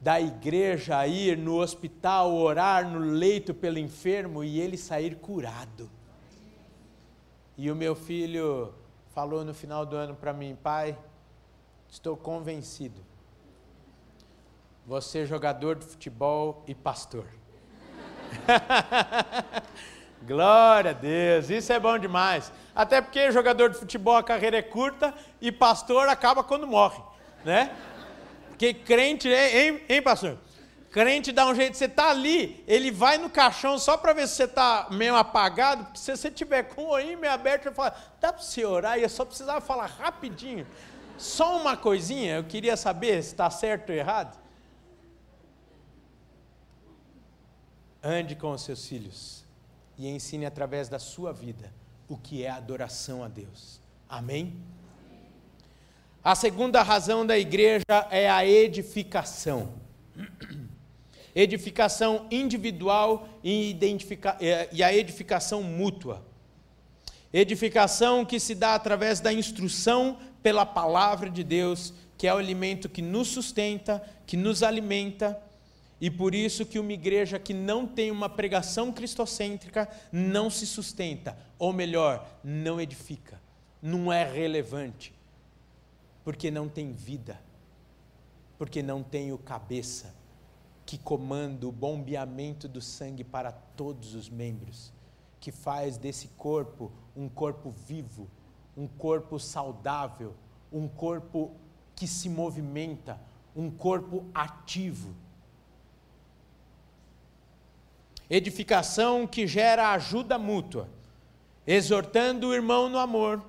[0.00, 5.90] da igreja ir no hospital, orar no leito pelo enfermo e ele sair curado.
[7.56, 8.72] E o meu filho
[9.12, 10.96] falou no final do ano para mim, pai,
[11.88, 13.00] estou convencido.
[14.86, 17.26] Você é jogador de futebol e pastor.
[20.22, 22.52] Glória a Deus, isso é bom demais.
[22.72, 27.02] Até porque jogador de futebol a carreira é curta e pastor acaba quando morre,
[27.44, 27.76] né?
[28.58, 30.36] Porque crente, hein, hein pastor?
[30.90, 34.34] Crente dá um jeito, você tá ali, ele vai no caixão só para ver se
[34.34, 37.94] você está meio apagado, porque se você tiver com o olhinho meio aberto, ele fala,
[38.20, 38.98] dá para você orar?
[38.98, 40.66] E eu só precisava falar rapidinho.
[41.16, 44.36] Só uma coisinha, eu queria saber se está certo ou errado.
[48.02, 49.44] Ande com os seus filhos
[49.96, 51.72] e ensine através da sua vida
[52.08, 53.80] o que é adoração a Deus.
[54.08, 54.60] Amém?
[56.22, 59.74] A segunda razão da igreja é a edificação.
[61.34, 63.78] Edificação individual e,
[64.40, 66.26] eh, e a edificação mútua.
[67.32, 72.88] Edificação que se dá através da instrução pela palavra de Deus, que é o alimento
[72.88, 75.40] que nos sustenta, que nos alimenta,
[76.00, 81.38] e por isso que uma igreja que não tem uma pregação cristocêntrica não se sustenta,
[81.58, 83.40] ou melhor, não edifica,
[83.80, 85.17] não é relevante
[86.28, 87.40] porque não tem vida,
[88.58, 90.14] porque não tem o cabeça
[90.84, 94.92] que comanda o bombeamento do sangue para todos os membros,
[95.40, 98.28] que faz desse corpo um corpo vivo,
[98.76, 100.34] um corpo saudável,
[100.70, 101.52] um corpo
[101.96, 103.18] que se movimenta,
[103.56, 105.14] um corpo ativo.
[108.28, 110.90] Edificação que gera ajuda mútua,
[111.66, 113.42] exortando o irmão no amor,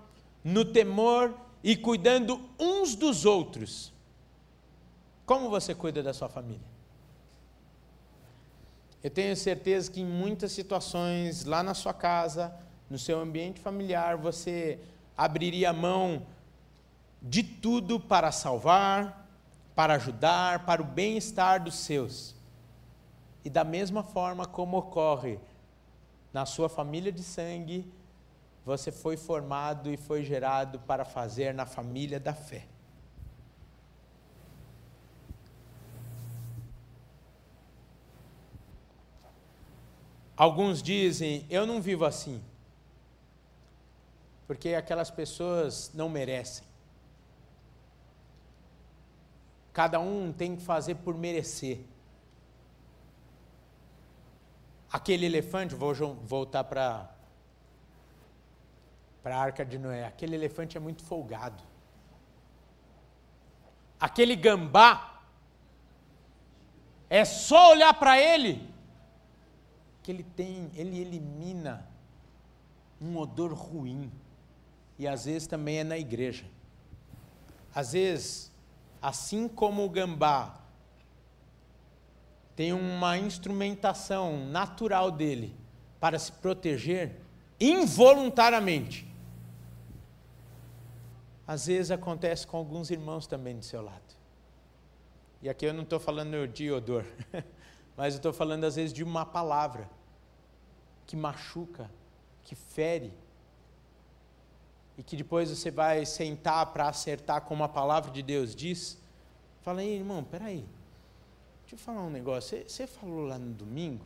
[0.45, 3.93] no temor e cuidando uns dos outros.
[5.26, 6.67] Como você cuida da sua família?
[9.04, 12.54] Eu tenho certeza que em muitas situações, lá na sua casa,
[12.89, 14.80] no seu ambiente familiar, você
[15.15, 16.26] abriria mão
[17.22, 19.30] de tudo para salvar,
[19.76, 22.36] para ajudar, para o bem-estar dos seus.
[23.43, 25.39] E da mesma forma como ocorre
[26.34, 27.89] na sua família de sangue,
[28.69, 32.67] você foi formado e foi gerado para fazer na família da fé.
[40.38, 42.41] Alguns dizem, eu não vivo assim,
[44.45, 46.63] porque aquelas pessoas não merecem.
[49.73, 51.79] Cada um tem que fazer por merecer.
[54.91, 57.18] Aquele elefante, vou voltar para
[59.21, 60.05] para a arca de Noé.
[60.05, 61.63] Aquele elefante é muito folgado.
[63.99, 65.21] Aquele gambá,
[67.10, 68.69] é só olhar para ele
[70.03, 71.88] que ele tem, ele elimina
[73.01, 74.12] um odor ruim.
[74.97, 76.45] E às vezes também é na igreja.
[77.73, 78.51] Às vezes,
[79.01, 80.60] assim como o gambá
[82.55, 85.55] tem uma instrumentação natural dele
[85.99, 87.15] para se proteger
[87.60, 89.09] involuntariamente,
[91.49, 94.13] às vezes acontece com alguns irmãos também do seu lado.
[95.41, 97.03] E aqui eu não estou falando de odor,
[97.97, 99.89] mas eu estou falando às vezes de uma palavra
[101.07, 101.89] que machuca,
[102.43, 103.12] que fere,
[104.95, 108.99] e que depois você vai sentar para acertar como a palavra de Deus diz.
[109.63, 110.63] Fala aí, irmão, peraí,
[111.62, 112.63] deixa eu falar um negócio.
[112.63, 114.05] Você, falou lá no domingo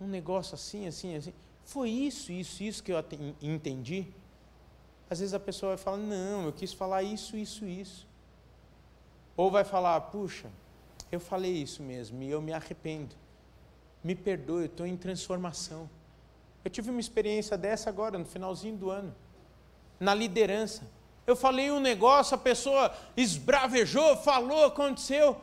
[0.00, 1.34] um negócio assim, assim, assim.
[1.64, 3.04] Foi isso, isso, isso que eu
[3.42, 4.14] entendi?
[5.12, 8.08] Às vezes a pessoa vai falar, não, eu quis falar isso, isso, isso.
[9.36, 10.48] Ou vai falar, puxa,
[11.10, 13.14] eu falei isso mesmo e eu me arrependo.
[14.02, 15.86] Me perdoe, eu estou em transformação.
[16.64, 19.14] Eu tive uma experiência dessa agora, no finalzinho do ano,
[20.00, 20.88] na liderança.
[21.26, 25.38] Eu falei um negócio, a pessoa esbravejou, falou, aconteceu.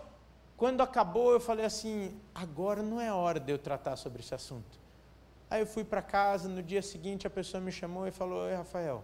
[0.57, 4.79] Quando acabou, eu falei assim: agora não é hora de eu tratar sobre esse assunto.
[5.47, 8.55] Aí eu fui para casa, no dia seguinte a pessoa me chamou e falou: Oi,
[8.55, 9.03] Rafael,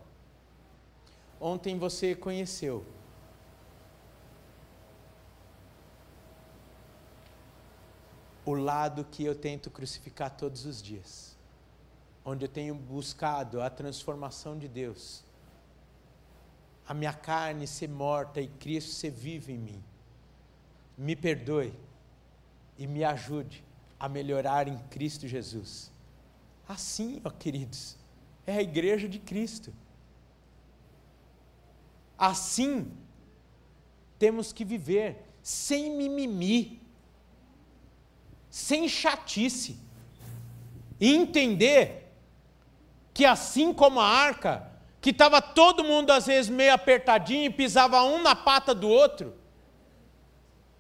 [1.39, 2.85] ontem você conheceu.
[8.45, 11.35] O lado que eu tento crucificar todos os dias,
[12.23, 15.23] onde eu tenho buscado a transformação de Deus,
[16.87, 19.83] a minha carne ser morta e Cristo ser vivo em mim.
[20.97, 21.73] Me perdoe
[22.77, 23.63] e me ajude
[23.99, 25.91] a melhorar em Cristo Jesus.
[26.67, 27.97] Assim, ó queridos,
[28.45, 29.73] é a igreja de Cristo.
[32.17, 32.91] Assim
[34.17, 36.81] temos que viver, sem mimimi,
[38.49, 39.77] sem chatice,
[40.99, 42.13] e entender
[43.13, 48.01] que assim como a arca, que estava todo mundo às vezes meio apertadinho e pisava
[48.03, 49.35] um na pata do outro,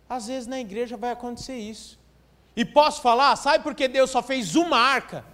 [0.09, 1.99] às vezes na igreja vai acontecer isso.
[2.55, 5.25] E posso falar, sabe por que Deus só fez uma arca?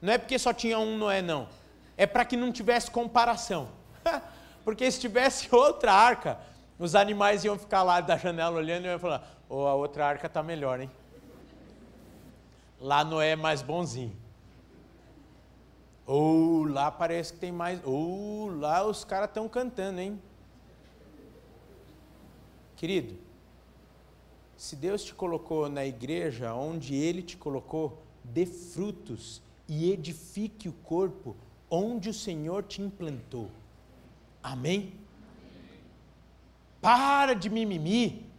[0.00, 1.48] Não é porque só tinha um Noé, não.
[1.96, 3.68] É para que não tivesse comparação.
[4.66, 6.40] porque se tivesse outra arca,
[6.76, 10.26] os animais iam ficar lá da janela olhando e iam falar: oh, a outra arca
[10.26, 10.90] está melhor, hein?
[12.80, 14.14] Lá Noé é mais bonzinho.
[16.04, 17.80] Ou oh, lá parece que tem mais.
[17.84, 20.20] Ou oh, lá os caras estão cantando, hein?
[22.74, 23.16] Querido,
[24.56, 30.72] se Deus te colocou na igreja onde Ele te colocou, dê frutos e edifique o
[30.72, 31.36] corpo
[31.70, 33.48] onde o Senhor te implantou.
[34.46, 34.92] Amém?
[36.80, 38.30] Para de mimimi.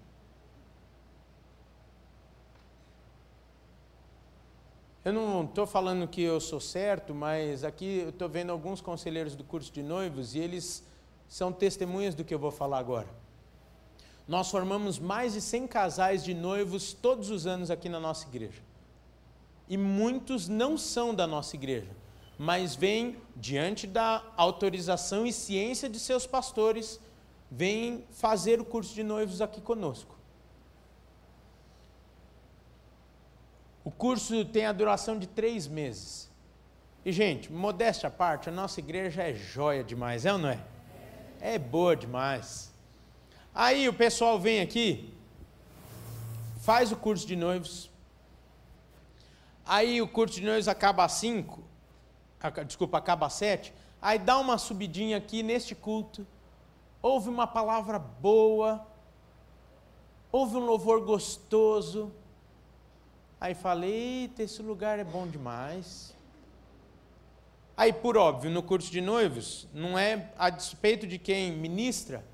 [5.03, 9.35] Eu não estou falando que eu sou certo, mas aqui eu estou vendo alguns conselheiros
[9.35, 10.81] do curso de noivos e eles
[11.27, 13.09] são testemunhas do que eu vou falar agora.
[14.25, 18.61] Nós formamos mais de 100 casais de noivos todos os anos aqui na nossa igreja.
[19.67, 21.91] E muitos não são da nossa igreja,
[22.37, 26.99] mas vêm diante da autorização e ciência de seus pastores,
[27.49, 30.15] vêm fazer o curso de noivos aqui conosco.
[33.83, 36.29] O curso tem a duração de três meses.
[37.05, 40.59] E, gente, modéstia à parte, a nossa igreja é joia demais, é ou não é?
[41.39, 42.69] É boa demais.
[43.55, 45.13] Aí o pessoal vem aqui,
[46.59, 47.89] faz o curso de noivos.
[49.65, 51.66] Aí o curso de noivos acaba às 5,
[52.65, 53.73] desculpa, acaba às 7.
[54.01, 56.25] Aí dá uma subidinha aqui neste culto.
[57.01, 58.85] Ouve uma palavra boa.
[60.31, 62.11] Ouve um louvor gostoso.
[63.39, 66.15] Aí fala: Eita, esse lugar é bom demais.
[67.75, 72.25] Aí, por óbvio, no curso de noivos, não é a despeito de quem ministra,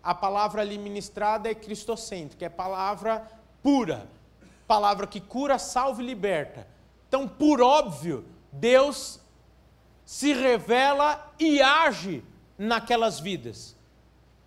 [0.00, 3.28] a palavra ali ministrada é cristocêntrica, é palavra
[3.60, 4.08] pura,
[4.64, 6.68] palavra que cura, salva e liberta.
[7.08, 9.20] Então, por óbvio, Deus
[10.04, 12.22] se revela e age
[12.56, 13.76] naquelas vidas.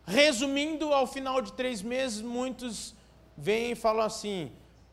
[0.06, 2.96] Resumindo, ao final de três meses, muitos
[3.36, 4.52] vêm e falam assim: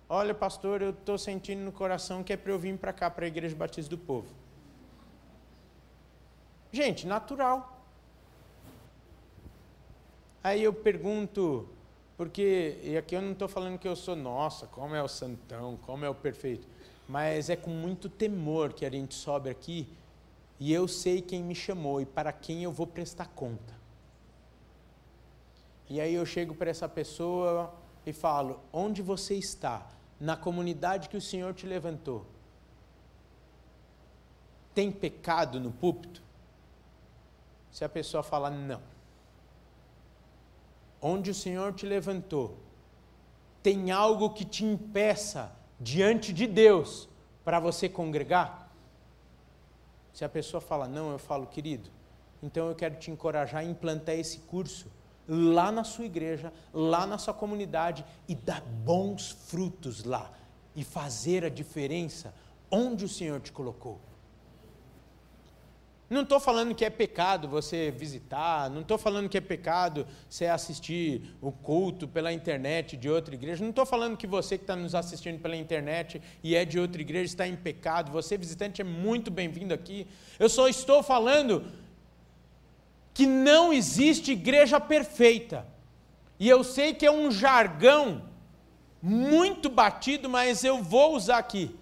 [0.09, 3.25] Olha, pastor, eu estou sentindo no coração que é para eu vir para cá, para
[3.25, 4.29] a Igreja Batista do Povo.
[6.73, 7.71] Gente, natural.
[10.43, 11.69] Aí eu pergunto,
[12.17, 15.79] porque, e aqui eu não estou falando que eu sou, nossa, como é o santão,
[15.83, 16.69] como é o perfeito,
[17.09, 19.89] mas é com muito temor que a gente sobe aqui
[20.59, 23.75] e eu sei quem me chamou e para quem eu vou prestar conta.
[25.89, 27.75] E aí eu chego para essa pessoa
[28.07, 29.87] e falo: onde você está?
[30.19, 32.25] Na comunidade que o Senhor te levantou.
[34.75, 36.23] Tem pecado no púlpito?
[37.71, 38.95] Se a pessoa fala não
[41.07, 42.57] onde o Senhor te levantou,
[43.63, 47.09] tem algo que te impeça diante de Deus
[47.45, 48.71] para você congregar?
[50.13, 51.91] Se a pessoa fala, não, eu falo, querido,
[52.43, 54.87] então eu quero te encorajar a implantar esse curso
[55.27, 60.31] lá na sua igreja, lá na sua comunidade e dar bons frutos lá
[60.77, 62.35] e fazer a diferença
[62.71, 64.01] onde o Senhor te colocou.
[66.15, 70.47] Não estou falando que é pecado você visitar, não estou falando que é pecado você
[70.47, 74.77] assistir o culto pela internet de outra igreja, não estou falando que você que está
[74.77, 78.85] nos assistindo pela internet e é de outra igreja está em pecado, você visitante é
[78.85, 80.07] muito bem-vindo aqui.
[80.39, 81.65] Eu só estou falando
[83.13, 85.67] que não existe igreja perfeita.
[86.39, 88.23] E eu sei que é um jargão
[89.03, 91.75] muito batido, mas eu vou usar aqui.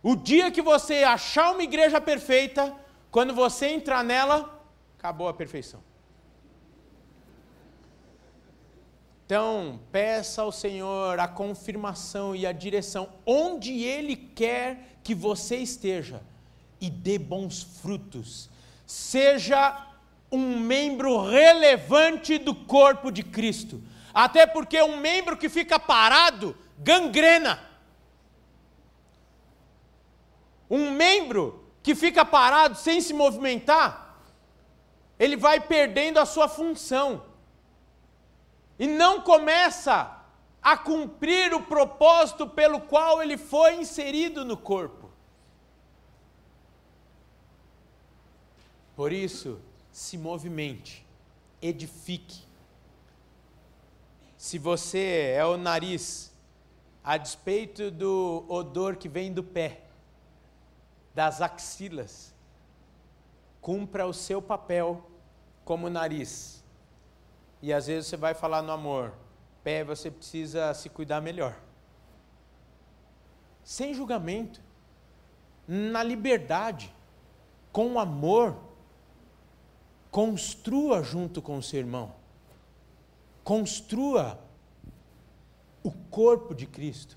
[0.00, 2.80] O dia que você achar uma igreja perfeita,
[3.12, 4.58] quando você entrar nela,
[4.98, 5.80] acabou a perfeição.
[9.26, 16.22] Então, peça ao Senhor a confirmação e a direção onde Ele quer que você esteja
[16.80, 18.48] e dê bons frutos.
[18.86, 19.88] Seja
[20.30, 23.82] um membro relevante do corpo de Cristo.
[24.14, 27.60] Até porque um membro que fica parado gangrena.
[30.70, 34.18] Um membro que fica parado sem se movimentar,
[35.18, 37.24] ele vai perdendo a sua função
[38.78, 40.20] e não começa
[40.62, 45.10] a cumprir o propósito pelo qual ele foi inserido no corpo.
[48.94, 49.60] Por isso,
[49.90, 51.04] se movimente,
[51.60, 52.42] edifique.
[54.36, 56.32] Se você é o nariz,
[57.02, 59.81] a despeito do odor que vem do pé,
[61.14, 62.34] das axilas,
[63.60, 65.08] cumpra o seu papel
[65.64, 66.62] como nariz.
[67.60, 69.14] E às vezes você vai falar no amor,
[69.62, 71.56] pé você precisa se cuidar melhor.
[73.62, 74.60] Sem julgamento,
[75.68, 76.92] na liberdade,
[77.70, 78.56] com amor,
[80.10, 82.12] construa junto com o seu irmão.
[83.44, 84.38] Construa
[85.82, 87.16] o corpo de Cristo.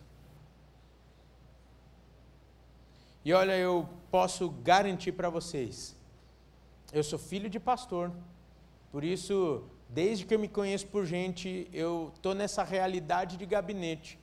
[3.25, 5.95] E olha, eu posso garantir para vocês,
[6.93, 8.11] eu sou filho de pastor,
[8.91, 14.19] por isso, desde que eu me conheço por gente, eu estou nessa realidade de gabinete.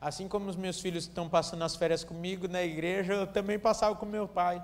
[0.00, 3.94] Assim como os meus filhos estão passando as férias comigo na igreja, eu também passava
[3.94, 4.60] com meu pai.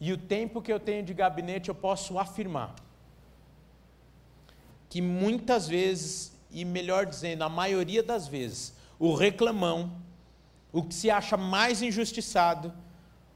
[0.00, 2.74] E o tempo que eu tenho de gabinete, eu posso afirmar
[4.88, 9.92] que muitas vezes, e melhor dizendo, a maioria das vezes, o reclamão,
[10.72, 12.72] o que se acha mais injustiçado,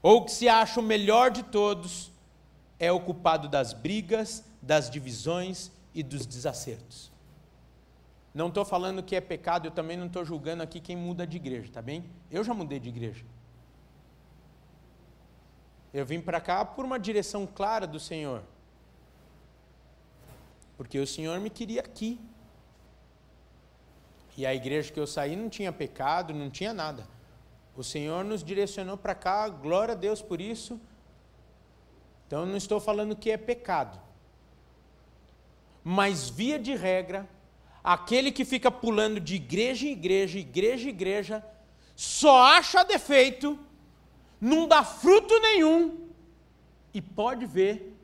[0.01, 2.11] ou o que se acha o melhor de todos,
[2.79, 7.11] é o culpado das brigas, das divisões e dos desacertos.
[8.33, 11.37] Não estou falando que é pecado, eu também não estou julgando aqui quem muda de
[11.37, 12.05] igreja, tá bem?
[12.29, 13.25] Eu já mudei de igreja.
[15.93, 18.43] Eu vim para cá por uma direção clara do Senhor.
[20.75, 22.19] Porque o Senhor me queria aqui.
[24.37, 27.07] E a igreja que eu saí não tinha pecado, não tinha nada.
[27.77, 30.81] O Senhor nos direcionou para cá, glória a Deus por isso.
[32.25, 34.01] Então não estou falando que é pecado.
[35.83, 37.29] Mas via de regra,
[37.83, 41.45] aquele que fica pulando de igreja em igreja, igreja em igreja,
[41.95, 43.59] só acha defeito,
[44.41, 46.09] não dá fruto nenhum
[46.95, 47.95] e pode ver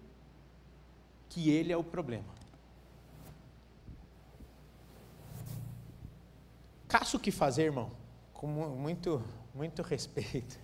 [1.29, 2.31] que ele é o problema.
[6.87, 7.91] Caça o que fazer, irmão,
[8.33, 10.59] com muito, muito respeito.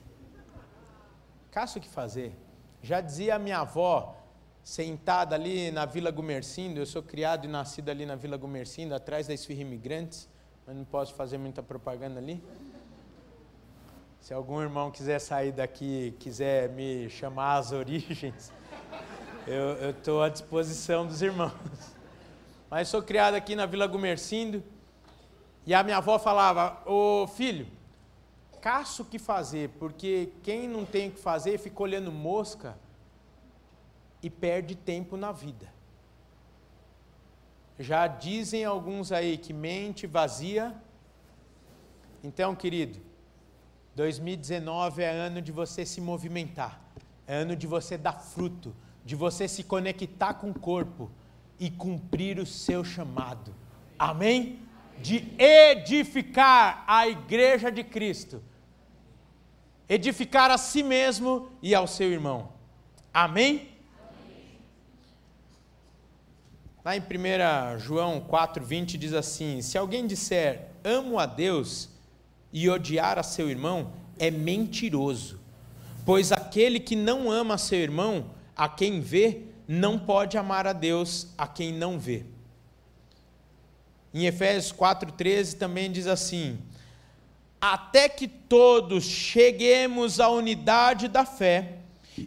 [1.51, 2.35] Caça o que fazer.
[2.81, 4.15] Já dizia a minha avó,
[4.63, 9.27] sentada ali na Vila Gumercindo, eu sou criado e nascido ali na Vila Gumercindo, atrás
[9.27, 10.29] da Esfirra Imigrantes,
[10.65, 12.41] mas não posso fazer muita propaganda ali.
[14.21, 18.51] Se algum irmão quiser sair daqui, quiser me chamar às origens,
[19.47, 21.51] eu estou à disposição dos irmãos.
[22.69, 24.63] Mas sou criado aqui na Vila Gumercindo,
[25.65, 27.65] e a minha avó falava, ô filho,
[28.61, 32.77] caça o que fazer, porque quem não tem o que fazer fica olhando mosca,
[34.21, 35.71] e perde tempo na vida.
[37.79, 40.75] Já dizem alguns aí que mente vazia.
[42.23, 42.99] Então, querido,
[43.95, 46.81] 2019 é ano de você se movimentar,
[47.25, 51.09] é ano de você dar fruto, de você se conectar com o corpo
[51.57, 53.55] e cumprir o seu chamado.
[53.97, 54.59] Amém?
[55.01, 58.43] De edificar a igreja de Cristo,
[59.89, 62.53] edificar a si mesmo e ao seu irmão.
[63.11, 63.69] Amém?
[66.85, 71.89] Lá em 1 João 4,20 diz assim: Se alguém disser amo a Deus
[72.53, 75.39] e odiar a seu irmão, é mentiroso.
[76.05, 81.27] Pois aquele que não ama seu irmão, a quem vê, não pode amar a Deus
[81.37, 82.25] a quem não vê.
[84.13, 86.57] Em Efésios 4,13 também diz assim:
[87.61, 91.79] Até que todos cheguemos à unidade da fé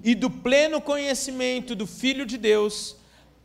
[0.05, 2.97] e do pleno conhecimento do Filho de Deus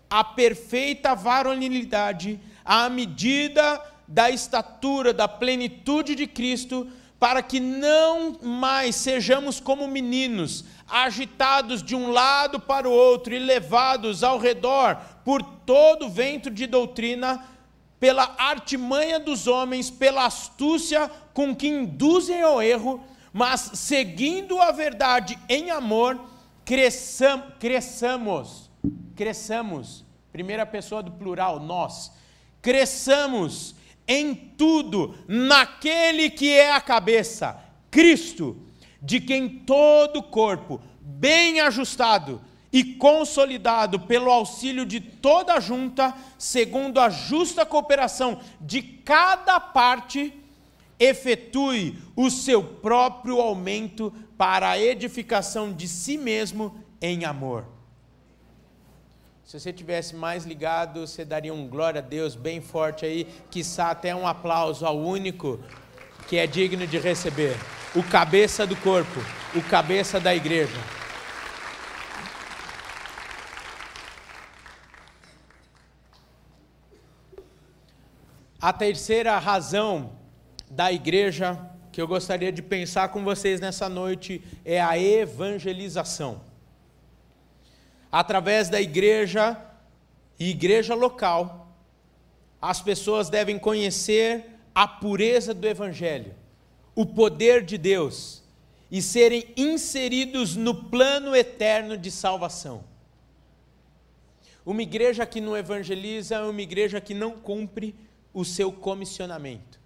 [0.10, 6.88] a perfeita varonilidade, à medida da estatura, da plenitude de Cristo,
[7.20, 13.40] para que não mais sejamos como meninos, agitados de um lado para o outro e
[13.40, 17.44] levados ao redor por todo vento de doutrina,
[18.00, 23.00] pela artimanha dos homens, pela astúcia com que induzem ao erro,
[23.32, 26.20] mas seguindo a verdade em amor,
[26.66, 28.72] cresçam, cresçamos.
[29.16, 32.12] Cresçamos, primeira pessoa do plural, nós,
[32.60, 33.76] cresçamos
[34.08, 38.58] em tudo naquele que é a cabeça, Cristo,
[39.00, 42.42] de quem todo o corpo, bem ajustado
[42.74, 50.34] e consolidado pelo auxílio de toda a junta, segundo a justa cooperação de cada parte,
[51.00, 57.66] efetue o seu próprio aumento para a edificação de si mesmo em amor.
[59.46, 63.92] Se você tivesse mais ligado, você daria um glória a Deus bem forte aí, quizá
[63.92, 65.60] até um aplauso ao único
[66.28, 67.56] que é digno de receber,
[67.96, 69.22] o cabeça do corpo,
[69.56, 70.76] o cabeça da igreja.
[78.60, 80.12] A terceira razão
[80.70, 81.60] da igreja
[81.92, 86.42] que eu gostaria de pensar com vocês nessa noite é a evangelização.
[88.12, 89.60] Através da igreja
[90.40, 91.76] e igreja local,
[92.62, 94.46] as pessoas devem conhecer
[94.76, 96.36] a pureza do evangelho,
[96.94, 98.44] o poder de Deus
[98.92, 102.84] e serem inseridos no plano eterno de salvação.
[104.66, 107.96] Uma igreja que não evangeliza é uma igreja que não cumpre
[108.34, 109.80] o seu comissionamento.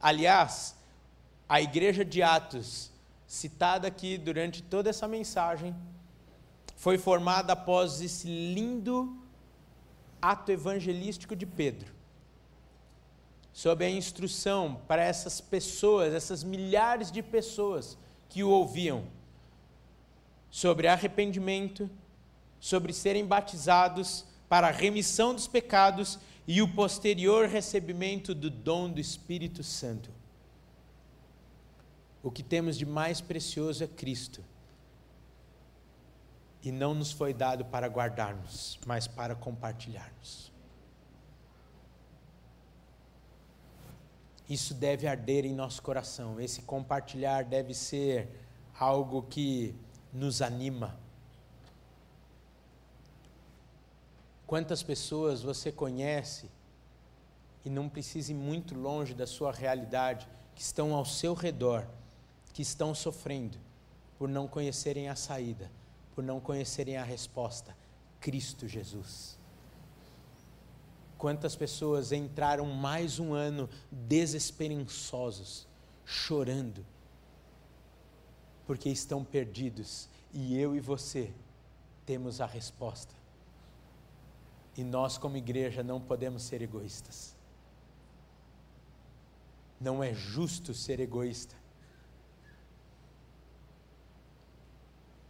[0.00, 0.74] Aliás,
[1.46, 2.90] a igreja de Atos,
[3.26, 5.76] citada aqui durante toda essa mensagem,
[6.74, 9.22] foi formada após esse lindo
[10.22, 11.92] ato evangelístico de Pedro,
[13.52, 17.98] sob a instrução para essas pessoas, essas milhares de pessoas
[18.28, 19.04] que o ouviam,
[20.50, 21.90] sobre arrependimento,
[22.58, 26.18] sobre serem batizados para a remissão dos pecados
[26.50, 30.10] e o posterior recebimento do dom do Espírito Santo.
[32.24, 34.42] O que temos de mais precioso é Cristo.
[36.60, 40.50] E não nos foi dado para guardarmos, mas para compartilharmos.
[44.48, 46.40] Isso deve arder em nosso coração.
[46.40, 48.28] Esse compartilhar deve ser
[48.76, 49.72] algo que
[50.12, 50.98] nos anima
[54.50, 56.50] Quantas pessoas você conhece
[57.64, 60.26] e não precisa ir muito longe da sua realidade,
[60.56, 61.86] que estão ao seu redor,
[62.52, 63.56] que estão sofrendo
[64.18, 65.70] por não conhecerem a saída,
[66.16, 67.76] por não conhecerem a resposta:
[68.18, 69.38] Cristo Jesus.
[71.16, 75.64] Quantas pessoas entraram mais um ano desesperançosos,
[76.04, 76.84] chorando,
[78.66, 81.32] porque estão perdidos, e eu e você
[82.04, 83.19] temos a resposta.
[84.76, 87.36] E nós, como igreja, não podemos ser egoístas.
[89.80, 91.54] Não é justo ser egoísta.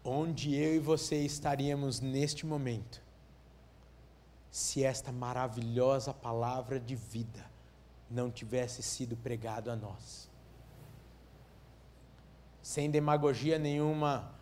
[0.05, 3.03] Onde eu e você estaríamos neste momento,
[4.51, 7.49] se esta maravilhosa palavra de vida
[8.11, 10.28] não tivesse sido pregado a nós?
[12.62, 14.34] Sem demagogia nenhuma,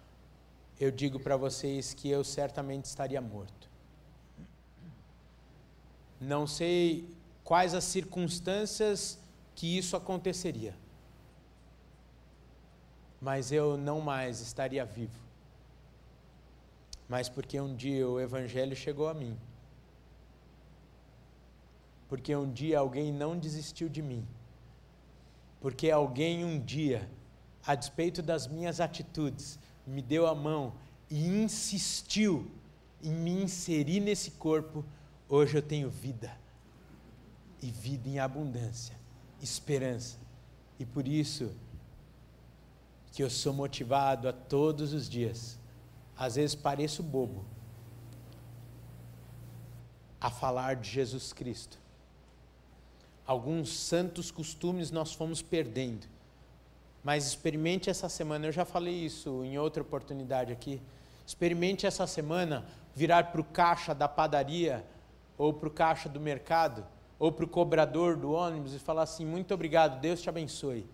[0.78, 3.68] eu digo para vocês que eu certamente estaria morto.
[6.21, 7.09] Não sei
[7.45, 9.19] quais as circunstâncias
[9.55, 10.75] que isso aconteceria.
[13.21, 15.19] Mas eu não mais estaria vivo.
[17.09, 19.37] Mas porque um dia o Evangelho chegou a mim.
[22.09, 24.27] Porque um dia alguém não desistiu de mim.
[25.61, 27.09] Porque alguém um dia,
[27.66, 30.75] a despeito das minhas atitudes, me deu a mão
[31.11, 32.51] e insistiu
[33.03, 34.85] em me inserir nesse corpo
[35.29, 36.35] Hoje eu tenho vida,
[37.61, 38.97] e vida em abundância,
[39.43, 40.16] esperança,
[40.79, 41.55] e por isso
[43.12, 45.59] que eu sou motivado a todos os dias,
[46.16, 47.45] às vezes pareço bobo,
[50.18, 51.79] a falar de Jesus Cristo.
[53.26, 56.07] Alguns santos costumes nós fomos perdendo,
[57.05, 60.81] mas experimente essa semana, eu já falei isso em outra oportunidade aqui.
[61.26, 62.64] Experimente essa semana
[62.95, 64.85] virar para o caixa da padaria
[65.39, 66.84] ou para o caixa do mercado,
[67.18, 70.84] ou para o cobrador do ônibus e falar assim: muito obrigado, Deus te abençoe.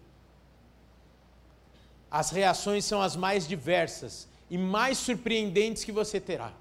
[2.11, 6.53] As reações são as mais diversas e mais surpreendentes que você terá.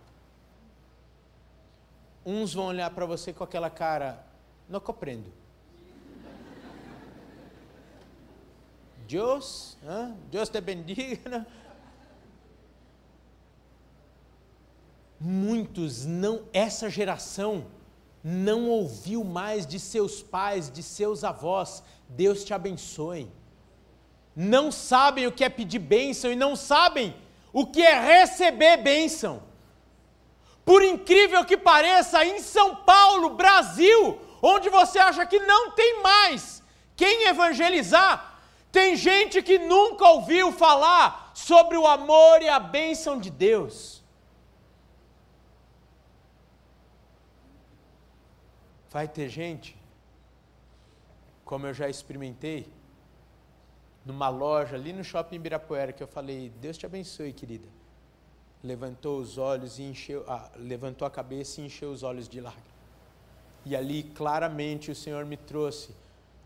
[2.25, 4.25] Uns vão olhar para você com aquela cara,
[4.67, 5.31] não compreendo.
[9.07, 9.77] Deus?
[10.31, 11.45] Deus te bendiga.
[15.23, 17.65] Muitos não, essa geração
[18.21, 23.31] não ouviu mais de seus pais, de seus avós, Deus te abençoe.
[24.35, 27.15] Não sabem o que é pedir bênção e não sabem
[27.53, 29.41] o que é receber bênção.
[30.65, 36.61] Por incrível que pareça, em São Paulo, Brasil, onde você acha que não tem mais
[36.97, 38.39] quem evangelizar,
[38.71, 44.02] tem gente que nunca ouviu falar sobre o amor e a bênção de Deus.
[48.93, 49.75] Vai ter gente,
[51.43, 52.71] como eu já experimentei,
[54.05, 57.67] numa loja ali no shopping Ibirapuera, que eu falei, Deus te abençoe, querida.
[58.63, 62.71] Levantou os olhos e encheu, ah, levantou a cabeça e encheu os olhos de lágrimas.
[63.65, 65.95] E ali claramente o Senhor me trouxe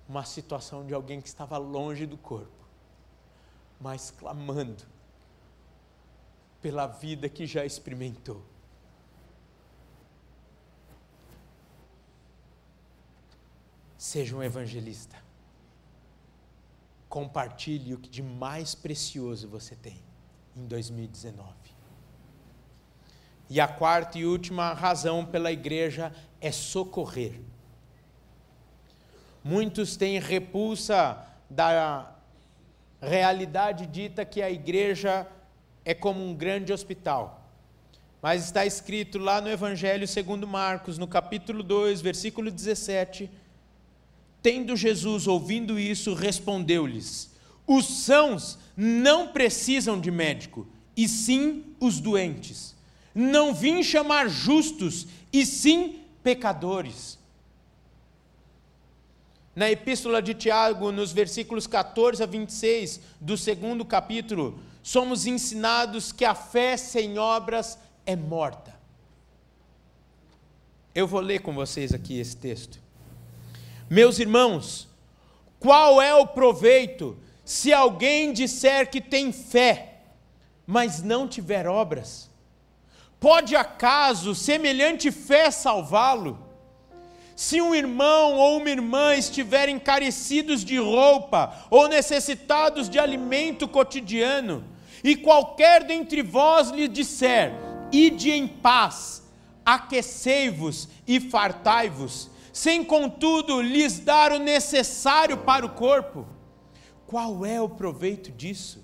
[0.08, 2.66] uma situação de alguém que estava longe do corpo,
[3.78, 4.86] mas clamando
[6.62, 8.42] pela vida que já experimentou.
[14.08, 15.18] Seja um evangelista.
[17.10, 20.02] Compartilhe o que de mais precioso você tem
[20.56, 21.50] em 2019.
[23.50, 27.42] E a quarta e última razão pela igreja é socorrer.
[29.44, 32.16] Muitos têm repulsa da
[33.02, 35.28] realidade dita que a igreja
[35.84, 37.46] é como um grande hospital.
[38.22, 43.30] Mas está escrito lá no Evangelho segundo Marcos, no capítulo 2, versículo 17,
[44.48, 47.30] tendo Jesus ouvindo isso, respondeu-lhes:
[47.68, 52.74] Os sãos não precisam de médico, e sim os doentes.
[53.14, 57.20] Não vim chamar justos, e sim pecadores.
[59.54, 66.24] Na epístola de Tiago, nos versículos 14 a 26 do segundo capítulo, somos ensinados que
[66.24, 68.74] a fé sem obras é morta.
[70.96, 72.87] Eu vou ler com vocês aqui esse texto.
[73.90, 74.88] Meus irmãos,
[75.60, 80.02] qual é o proveito se alguém disser que tem fé,
[80.66, 82.30] mas não tiver obras?
[83.20, 86.38] Pode acaso semelhante fé salvá-lo?
[87.36, 94.66] Se um irmão ou uma irmã estiverem carecidos de roupa ou necessitados de alimento cotidiano,
[95.04, 97.54] e qualquer dentre vós lhe disser:
[97.92, 99.24] Ide em paz,
[99.66, 106.26] aquecei-vos e fartai-vos, sem contudo lhes dar o necessário para o corpo.
[107.06, 108.84] Qual é o proveito disso?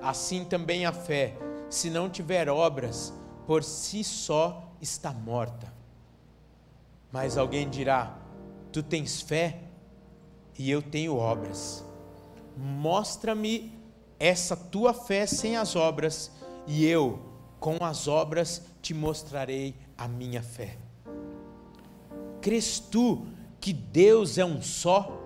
[0.00, 1.36] Assim também a fé,
[1.68, 3.12] se não tiver obras,
[3.46, 5.70] por si só está morta.
[7.12, 8.16] Mas alguém dirá:
[8.72, 9.58] Tu tens fé
[10.58, 11.84] e eu tenho obras.
[12.56, 13.78] Mostra-me
[14.18, 16.32] essa tua fé sem as obras,
[16.66, 17.18] e eu,
[17.58, 20.78] com as obras te mostrarei a minha fé.
[22.40, 23.26] Crês tu
[23.60, 25.20] que Deus é um só?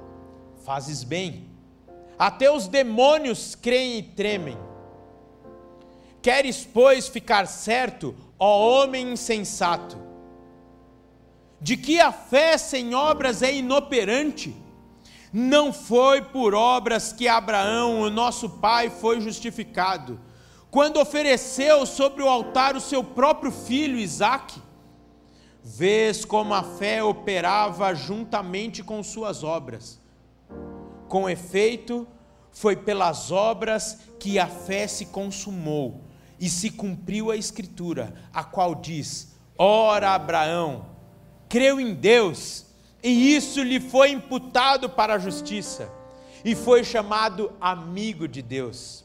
[0.64, 1.48] Fazes bem.
[2.18, 4.56] Até os demônios creem e tremem.
[6.22, 9.98] Queres, pois, ficar certo, ó homem insensato,
[11.60, 14.54] de que a fé sem obras é inoperante?
[15.32, 20.18] Não foi por obras que Abraão, o nosso pai, foi justificado
[20.74, 24.60] quando ofereceu sobre o altar o seu próprio filho Isaque,
[25.64, 29.98] vês como a fé operava juntamente com suas obras.
[31.08, 32.06] Com efeito,
[32.52, 36.02] foi pelas obras que a fé se consumou
[36.38, 40.86] e se cumpriu a Escritura, a qual diz: Ora, Abraão
[41.48, 42.66] creu em Deus,
[43.02, 45.90] e isso lhe foi imputado para a justiça,
[46.44, 49.04] e foi chamado amigo de Deus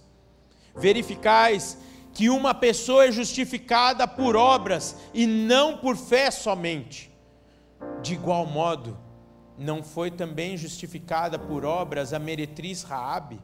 [0.75, 1.77] verificais
[2.19, 7.09] que uma pessoa é justificada por obras e não por fé somente.
[8.01, 8.97] De igual modo,
[9.57, 13.39] não foi também justificada por obras a meretriz Raabe,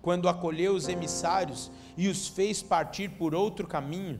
[0.00, 4.18] quando acolheu os emissários e os fez partir por outro caminho?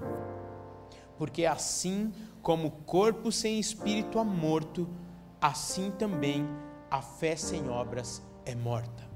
[1.17, 2.13] Porque assim
[2.43, 4.87] como o corpo sem espírito é morto,
[5.41, 6.47] assim também
[6.91, 9.09] a fé sem obras é morta.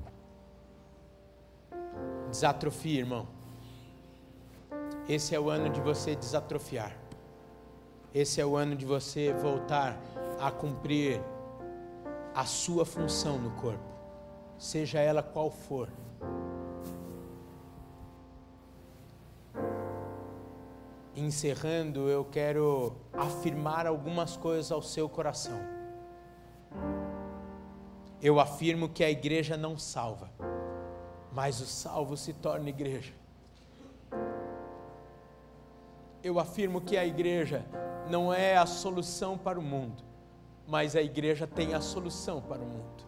[2.31, 3.41] Desatrofia, irmão.
[5.09, 6.96] Esse é o ano de você desatrofiar.
[8.14, 10.00] Esse é o ano de você voltar
[10.40, 11.20] a cumprir
[12.34, 13.84] a sua função no corpo,
[14.59, 15.88] seja ela qual for.
[21.14, 25.59] Encerrando, eu quero afirmar algumas coisas ao seu coração.
[28.20, 30.30] Eu afirmo que a igreja não salva
[31.34, 33.12] mas o salvo se torna igreja.
[36.23, 37.64] Eu afirmo que a igreja
[38.09, 40.05] não é a solução para o mundo,
[40.68, 43.05] mas a igreja tem a solução para o mundo.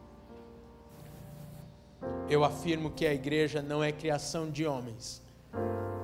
[2.29, 5.23] Eu afirmo que a igreja não é criação de homens,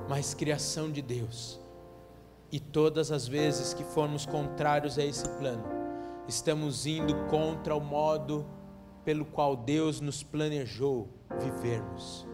[0.07, 1.59] mas criação de Deus.
[2.49, 5.63] E todas as vezes que formos contrários a esse plano,
[6.27, 8.45] estamos indo contra o modo
[9.03, 11.09] pelo qual Deus nos planejou
[11.39, 12.25] vivermos.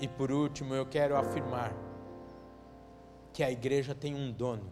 [0.00, 1.89] E por último, eu quero afirmar
[3.32, 4.70] que a igreja tem um dono,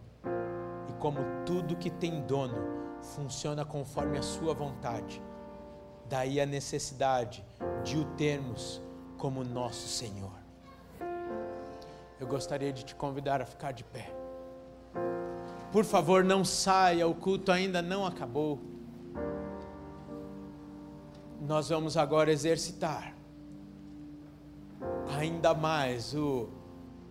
[0.89, 2.57] e como tudo que tem dono
[3.01, 5.21] funciona conforme a sua vontade,
[6.07, 7.45] daí a necessidade
[7.83, 8.81] de o termos
[9.17, 10.37] como nosso Senhor.
[12.19, 14.11] Eu gostaria de te convidar a ficar de pé.
[15.71, 18.59] Por favor, não saia, o culto ainda não acabou
[21.41, 23.15] nós vamos agora exercitar
[25.17, 26.49] ainda mais o,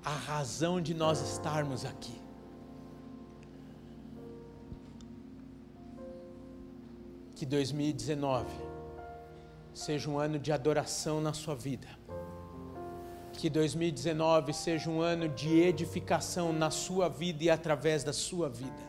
[0.05, 2.21] a razão de nós estarmos aqui.
[7.35, 8.47] Que 2019
[9.73, 11.87] seja um ano de adoração na sua vida.
[13.33, 18.89] Que 2019 seja um ano de edificação na sua vida e através da sua vida.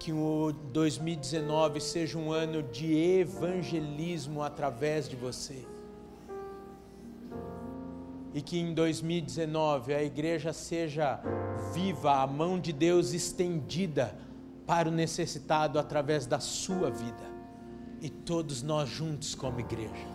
[0.00, 5.64] Que o 2019 seja um ano de evangelismo através de você.
[8.34, 11.20] E que em 2019 a igreja seja
[11.72, 14.16] viva, a mão de Deus estendida
[14.66, 17.30] para o necessitado através da sua vida.
[18.00, 20.08] E todos nós juntos como igreja.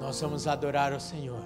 [0.00, 1.42] Nós vamos adorar o Senhor.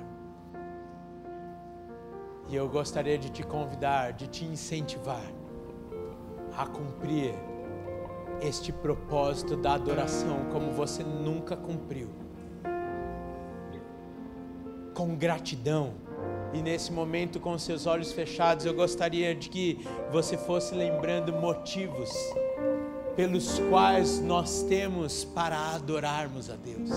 [2.48, 5.22] E eu gostaria de te convidar, de te incentivar
[6.56, 7.34] a cumprir
[8.40, 12.27] este propósito da adoração como você nunca cumpriu.
[14.98, 15.92] Com gratidão.
[16.52, 19.78] E nesse momento, com seus olhos fechados, eu gostaria de que
[20.10, 22.10] você fosse lembrando motivos
[23.14, 26.90] pelos quais nós temos para adorarmos a Deus.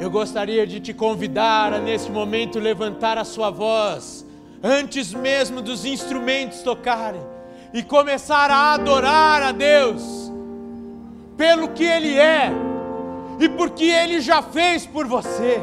[0.00, 4.26] Eu gostaria de te convidar a nesse momento levantar a sua voz,
[4.64, 7.22] antes mesmo dos instrumentos tocarem,
[7.72, 10.02] e começar a adorar a Deus,
[11.36, 12.50] pelo que Ele é
[13.38, 15.62] e por que Ele já fez por você,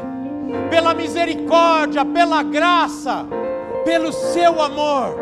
[0.70, 3.26] pela misericórdia, pela graça,
[3.84, 5.16] pelo seu amor.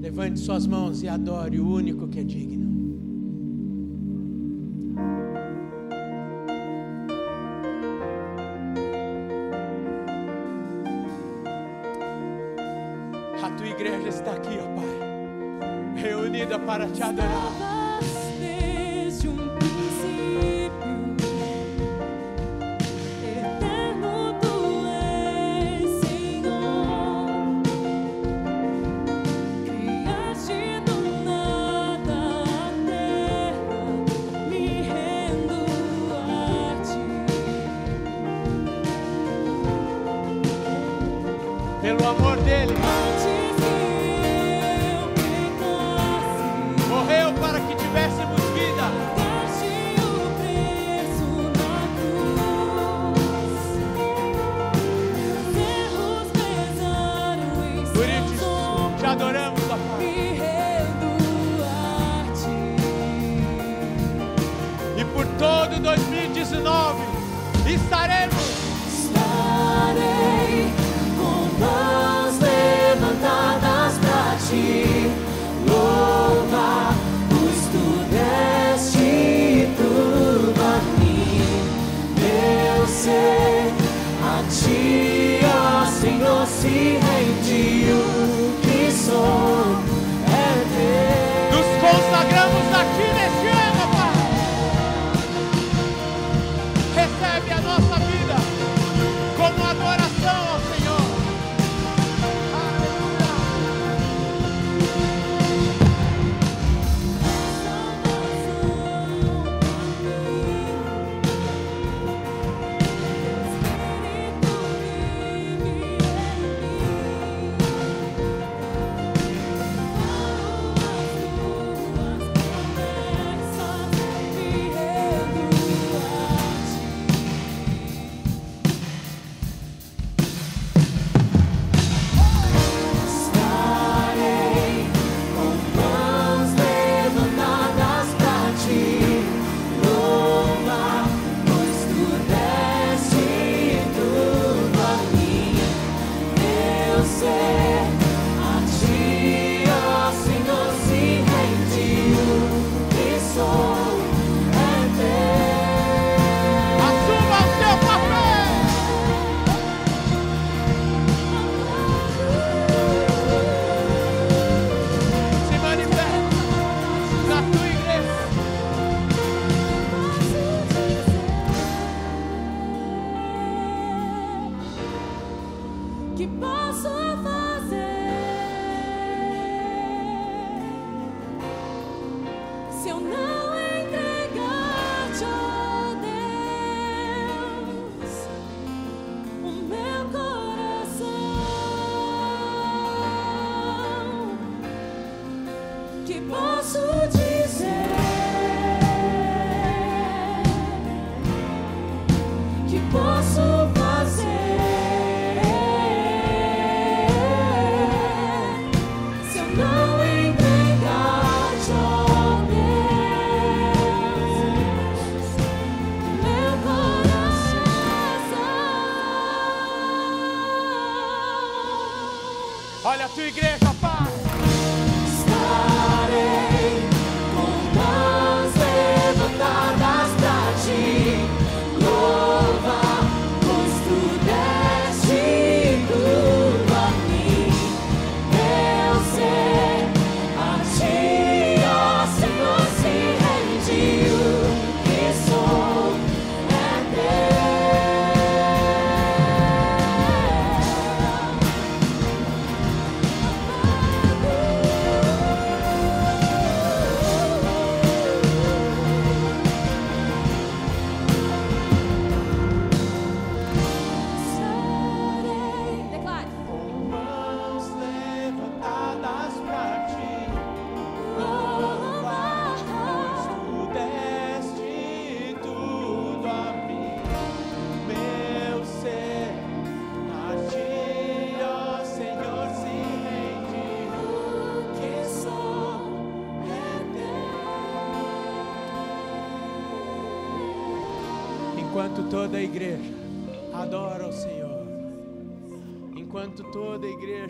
[0.00, 2.73] Levante suas mãos e adore o único que é digno.
[16.64, 17.63] Para te adorar.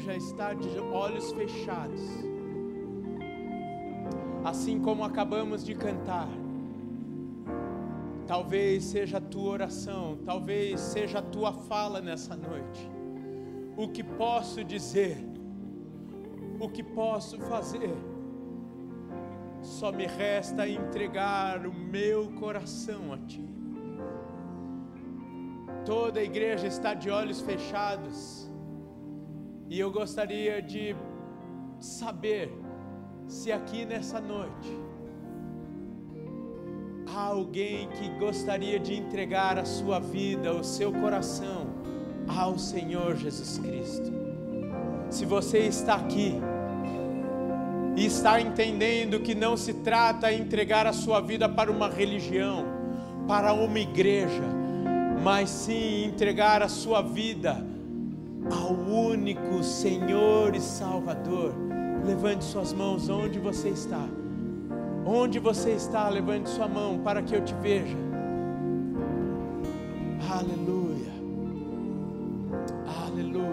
[0.05, 2.03] Igreja está de olhos fechados,
[4.45, 6.29] assim como acabamos de cantar,
[8.27, 12.91] talvez seja a tua oração, talvez seja a tua fala nessa noite.
[13.79, 15.17] O que posso dizer?
[16.61, 17.97] O que posso fazer?
[19.63, 23.43] Só me resta entregar o meu coração a ti.
[25.87, 28.44] Toda a igreja está de olhos fechados.
[29.69, 30.95] E eu gostaria de
[31.81, 32.51] saber
[33.27, 34.71] se aqui nessa noite
[37.07, 41.67] há alguém que gostaria de entregar a sua vida, o seu coração
[42.29, 44.13] ao Senhor Jesus Cristo.
[45.11, 46.35] Se você está aqui
[47.97, 52.67] e está entendendo que não se trata de entregar a sua vida para uma religião,
[53.27, 54.45] para uma igreja,
[55.23, 57.74] mas sim entregar a sua vida
[58.51, 61.55] ao único Senhor e Salvador.
[62.05, 64.07] Levante suas mãos onde você está.
[65.07, 67.97] Onde você está, levante sua mão para que eu te veja.
[70.31, 71.13] Aleluia.
[73.07, 73.45] Aleluia.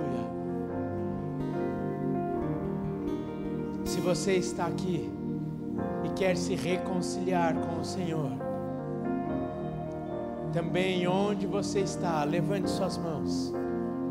[3.85, 5.09] Se você está aqui
[6.05, 8.31] e quer se reconciliar com o Senhor,
[10.53, 13.53] também onde você está, levante suas mãos,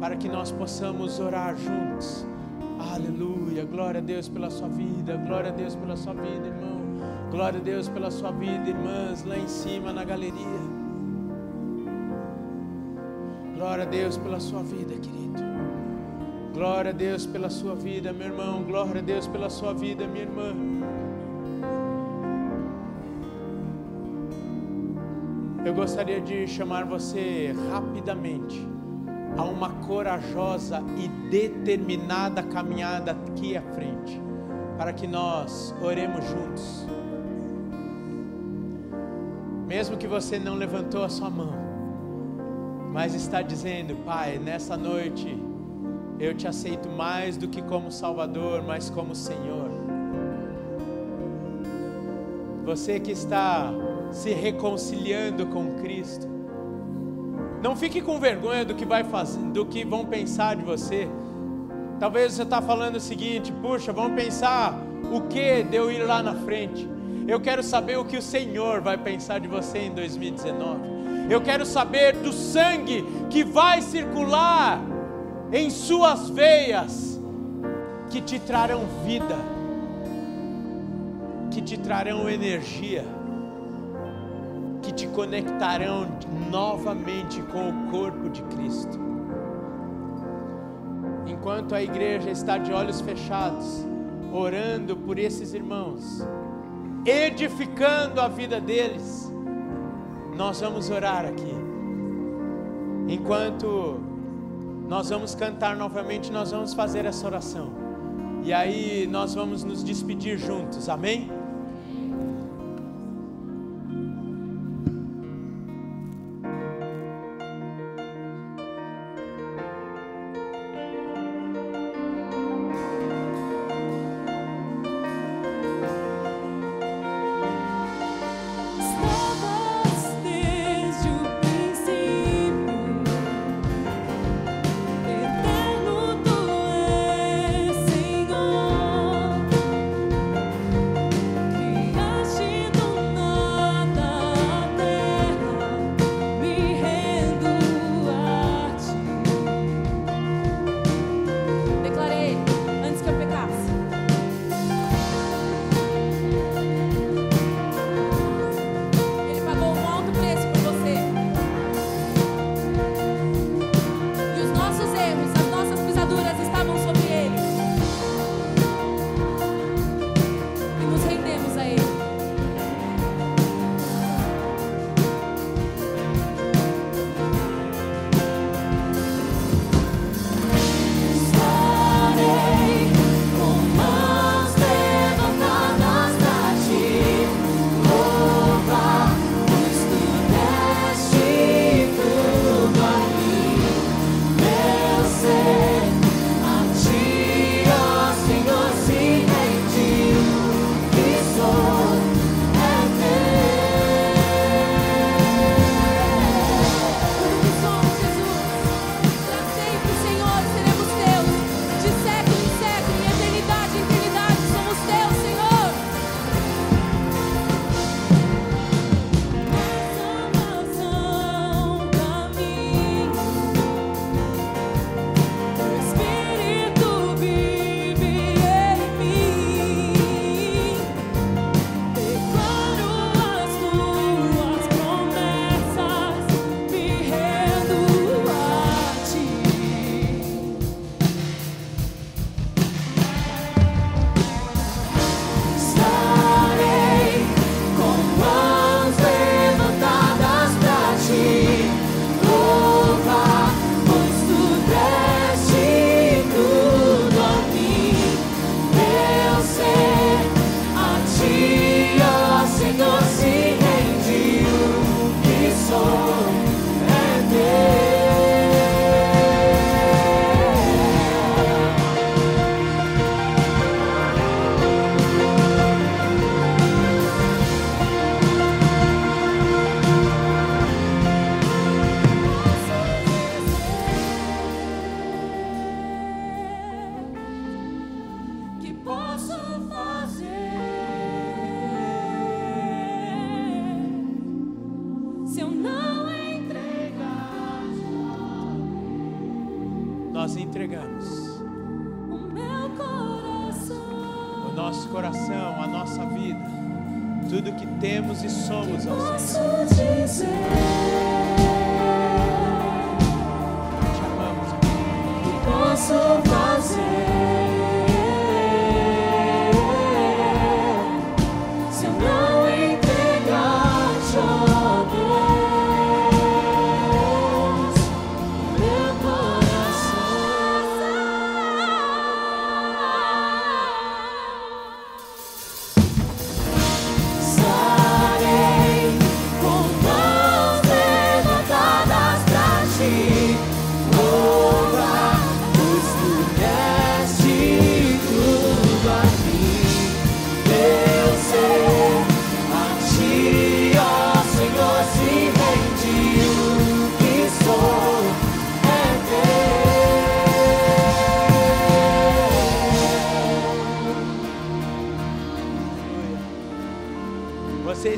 [0.01, 2.26] para que nós possamos orar juntos.
[2.78, 6.80] Aleluia, glória a Deus pela sua vida, glória a Deus pela sua vida, irmão.
[7.30, 10.80] Glória a Deus pela sua vida, irmãs, lá em cima na galeria.
[13.55, 15.38] Glória a Deus pela sua vida, querido.
[16.55, 18.62] Glória a Deus pela sua vida, meu irmão.
[18.62, 20.55] Glória a Deus pela sua vida, minha irmã.
[25.64, 28.66] Eu gostaria de chamar você rapidamente
[29.37, 34.20] a uma corajosa e determinada caminhada aqui à frente,
[34.76, 36.87] para que nós oremos juntos.
[39.66, 41.55] Mesmo que você não levantou a sua mão,
[42.93, 45.41] mas está dizendo, Pai, nessa noite
[46.18, 49.70] eu te aceito mais do que como Salvador, mas como Senhor.
[52.64, 53.72] Você que está
[54.12, 56.28] se reconciliando com Cristo.
[57.62, 61.06] Não fique com vergonha do que vai fazer, do que vão pensar de você.
[61.98, 64.74] Talvez você está falando o seguinte: puxa, vão pensar
[65.12, 66.88] o que de eu ir lá na frente.
[67.28, 70.80] Eu quero saber o que o Senhor vai pensar de você em 2019.
[71.28, 74.80] Eu quero saber do sangue que vai circular
[75.52, 77.20] em suas veias,
[78.08, 79.36] que te trarão vida,
[81.50, 83.20] que te trarão energia
[84.83, 86.09] que te conectarão
[86.51, 88.99] novamente com o corpo de Cristo.
[91.26, 93.87] Enquanto a igreja está de olhos fechados,
[94.33, 96.24] orando por esses irmãos,
[97.05, 99.33] edificando a vida deles,
[100.37, 101.55] nós vamos orar aqui.
[103.09, 104.01] Enquanto
[104.89, 107.70] nós vamos cantar novamente, nós vamos fazer essa oração.
[108.43, 111.39] E aí nós vamos nos despedir juntos, amém?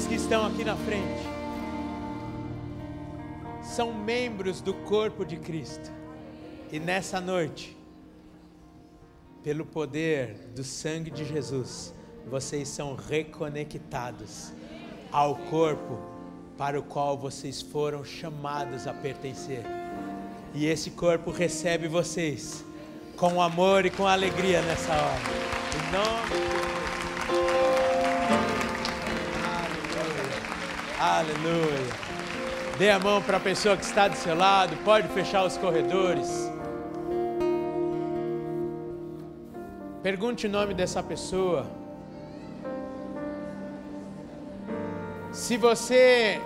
[0.03, 1.22] Vocês que estão aqui na frente
[3.62, 5.92] são membros do corpo de Cristo.
[6.72, 7.76] E nessa noite,
[9.44, 11.94] pelo poder do sangue de Jesus,
[12.28, 14.53] vocês são reconectados
[15.12, 16.00] ao corpo
[16.59, 19.62] para o qual vocês foram chamados a pertencer.
[20.53, 22.64] E esse corpo recebe vocês
[23.16, 25.20] com amor e com alegria nessa hora.
[25.76, 27.72] Em nome de Jesus.
[31.05, 31.92] Aleluia.
[32.78, 36.28] Dê a mão para a pessoa que está do seu lado, pode fechar os corredores.
[40.00, 41.66] Pergunte o nome dessa pessoa.
[45.32, 46.40] Se você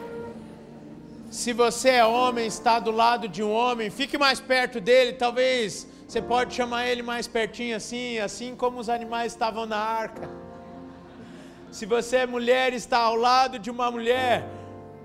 [1.30, 5.86] se você é homem, está do lado de um homem, fique mais perto dele, talvez
[6.09, 10.45] você pode chamar ele mais pertinho assim, assim como os animais estavam na arca.
[11.77, 14.49] Se você é mulher e está ao lado de uma mulher,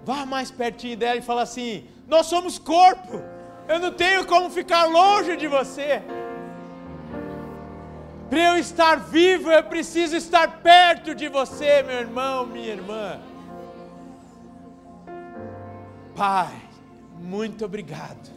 [0.05, 3.21] vá mais pertinho dela e fala assim: Nós somos corpo.
[3.67, 6.01] Eu não tenho como ficar longe de você.
[8.29, 13.19] Para eu estar vivo, eu preciso estar perto de você, meu irmão, minha irmã.
[16.15, 16.55] Pai,
[17.19, 18.31] muito obrigado.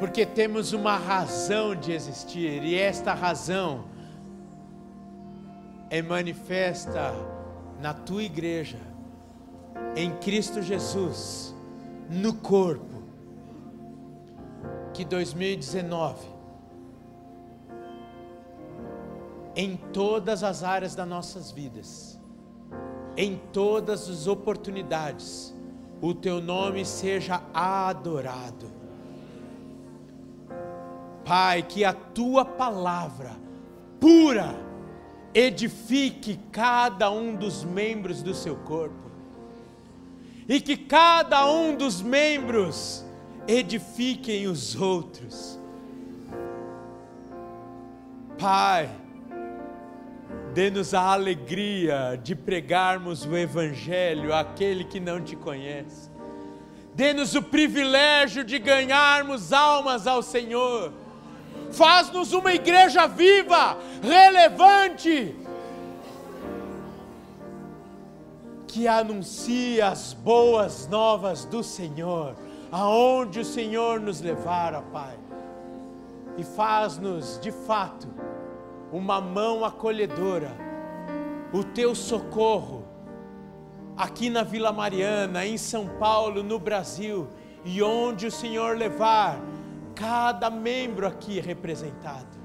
[0.00, 3.84] Porque temos uma razão de existir, e esta razão
[5.90, 7.14] é manifesta
[7.80, 8.78] na tua igreja,
[9.94, 11.54] em Cristo Jesus,
[12.10, 12.96] no corpo.
[14.92, 16.26] Que 2019,
[19.54, 22.18] em todas as áreas das nossas vidas,
[23.14, 25.54] em todas as oportunidades,
[26.00, 28.70] o teu nome seja adorado.
[31.26, 33.32] Pai, que a tua palavra
[34.00, 34.65] pura
[35.38, 39.10] edifique cada um dos membros do seu corpo,
[40.48, 43.04] e que cada um dos membros
[43.46, 45.58] edifiquem os outros.
[48.38, 48.88] Pai,
[50.54, 56.10] dê-nos a alegria de pregarmos o Evangelho àquele que não te conhece.
[56.94, 60.94] Dê-nos o privilégio de ganharmos almas ao Senhor.
[61.72, 65.36] Faz-nos uma igreja viva, relevante,
[68.66, 72.34] que anuncia as boas novas do Senhor,
[72.70, 75.16] aonde o Senhor nos levar, ó Pai.
[76.38, 78.06] E faz-nos, de fato,
[78.92, 80.50] uma mão acolhedora,
[81.52, 82.84] o teu socorro,
[83.96, 87.28] aqui na Vila Mariana, em São Paulo, no Brasil,
[87.64, 89.40] e onde o Senhor levar
[89.96, 92.36] cada membro aqui representado.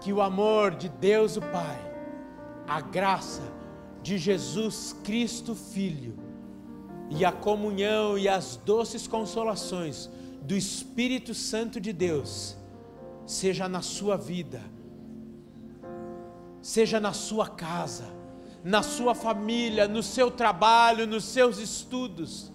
[0.00, 1.92] Que o amor de Deus o Pai,
[2.66, 3.42] a graça
[4.00, 6.16] de Jesus Cristo Filho,
[7.10, 10.08] e a comunhão e as doces consolações
[10.42, 12.56] do Espírito Santo de Deus,
[13.26, 14.62] seja na sua vida,
[16.62, 18.04] seja na sua casa,
[18.62, 22.52] na sua família, no seu trabalho, nos seus estudos,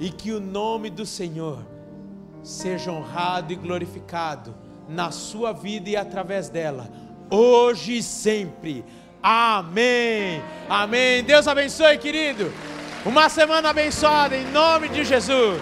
[0.00, 1.69] e que o nome do Senhor
[2.42, 4.54] seja honrado e glorificado
[4.88, 6.88] na sua vida e através dela,
[7.30, 8.84] hoje e sempre.
[9.22, 10.42] Amém.
[10.68, 11.22] Amém.
[11.22, 12.52] Deus abençoe, querido.
[13.04, 15.60] Uma semana abençoada em nome de Jesus.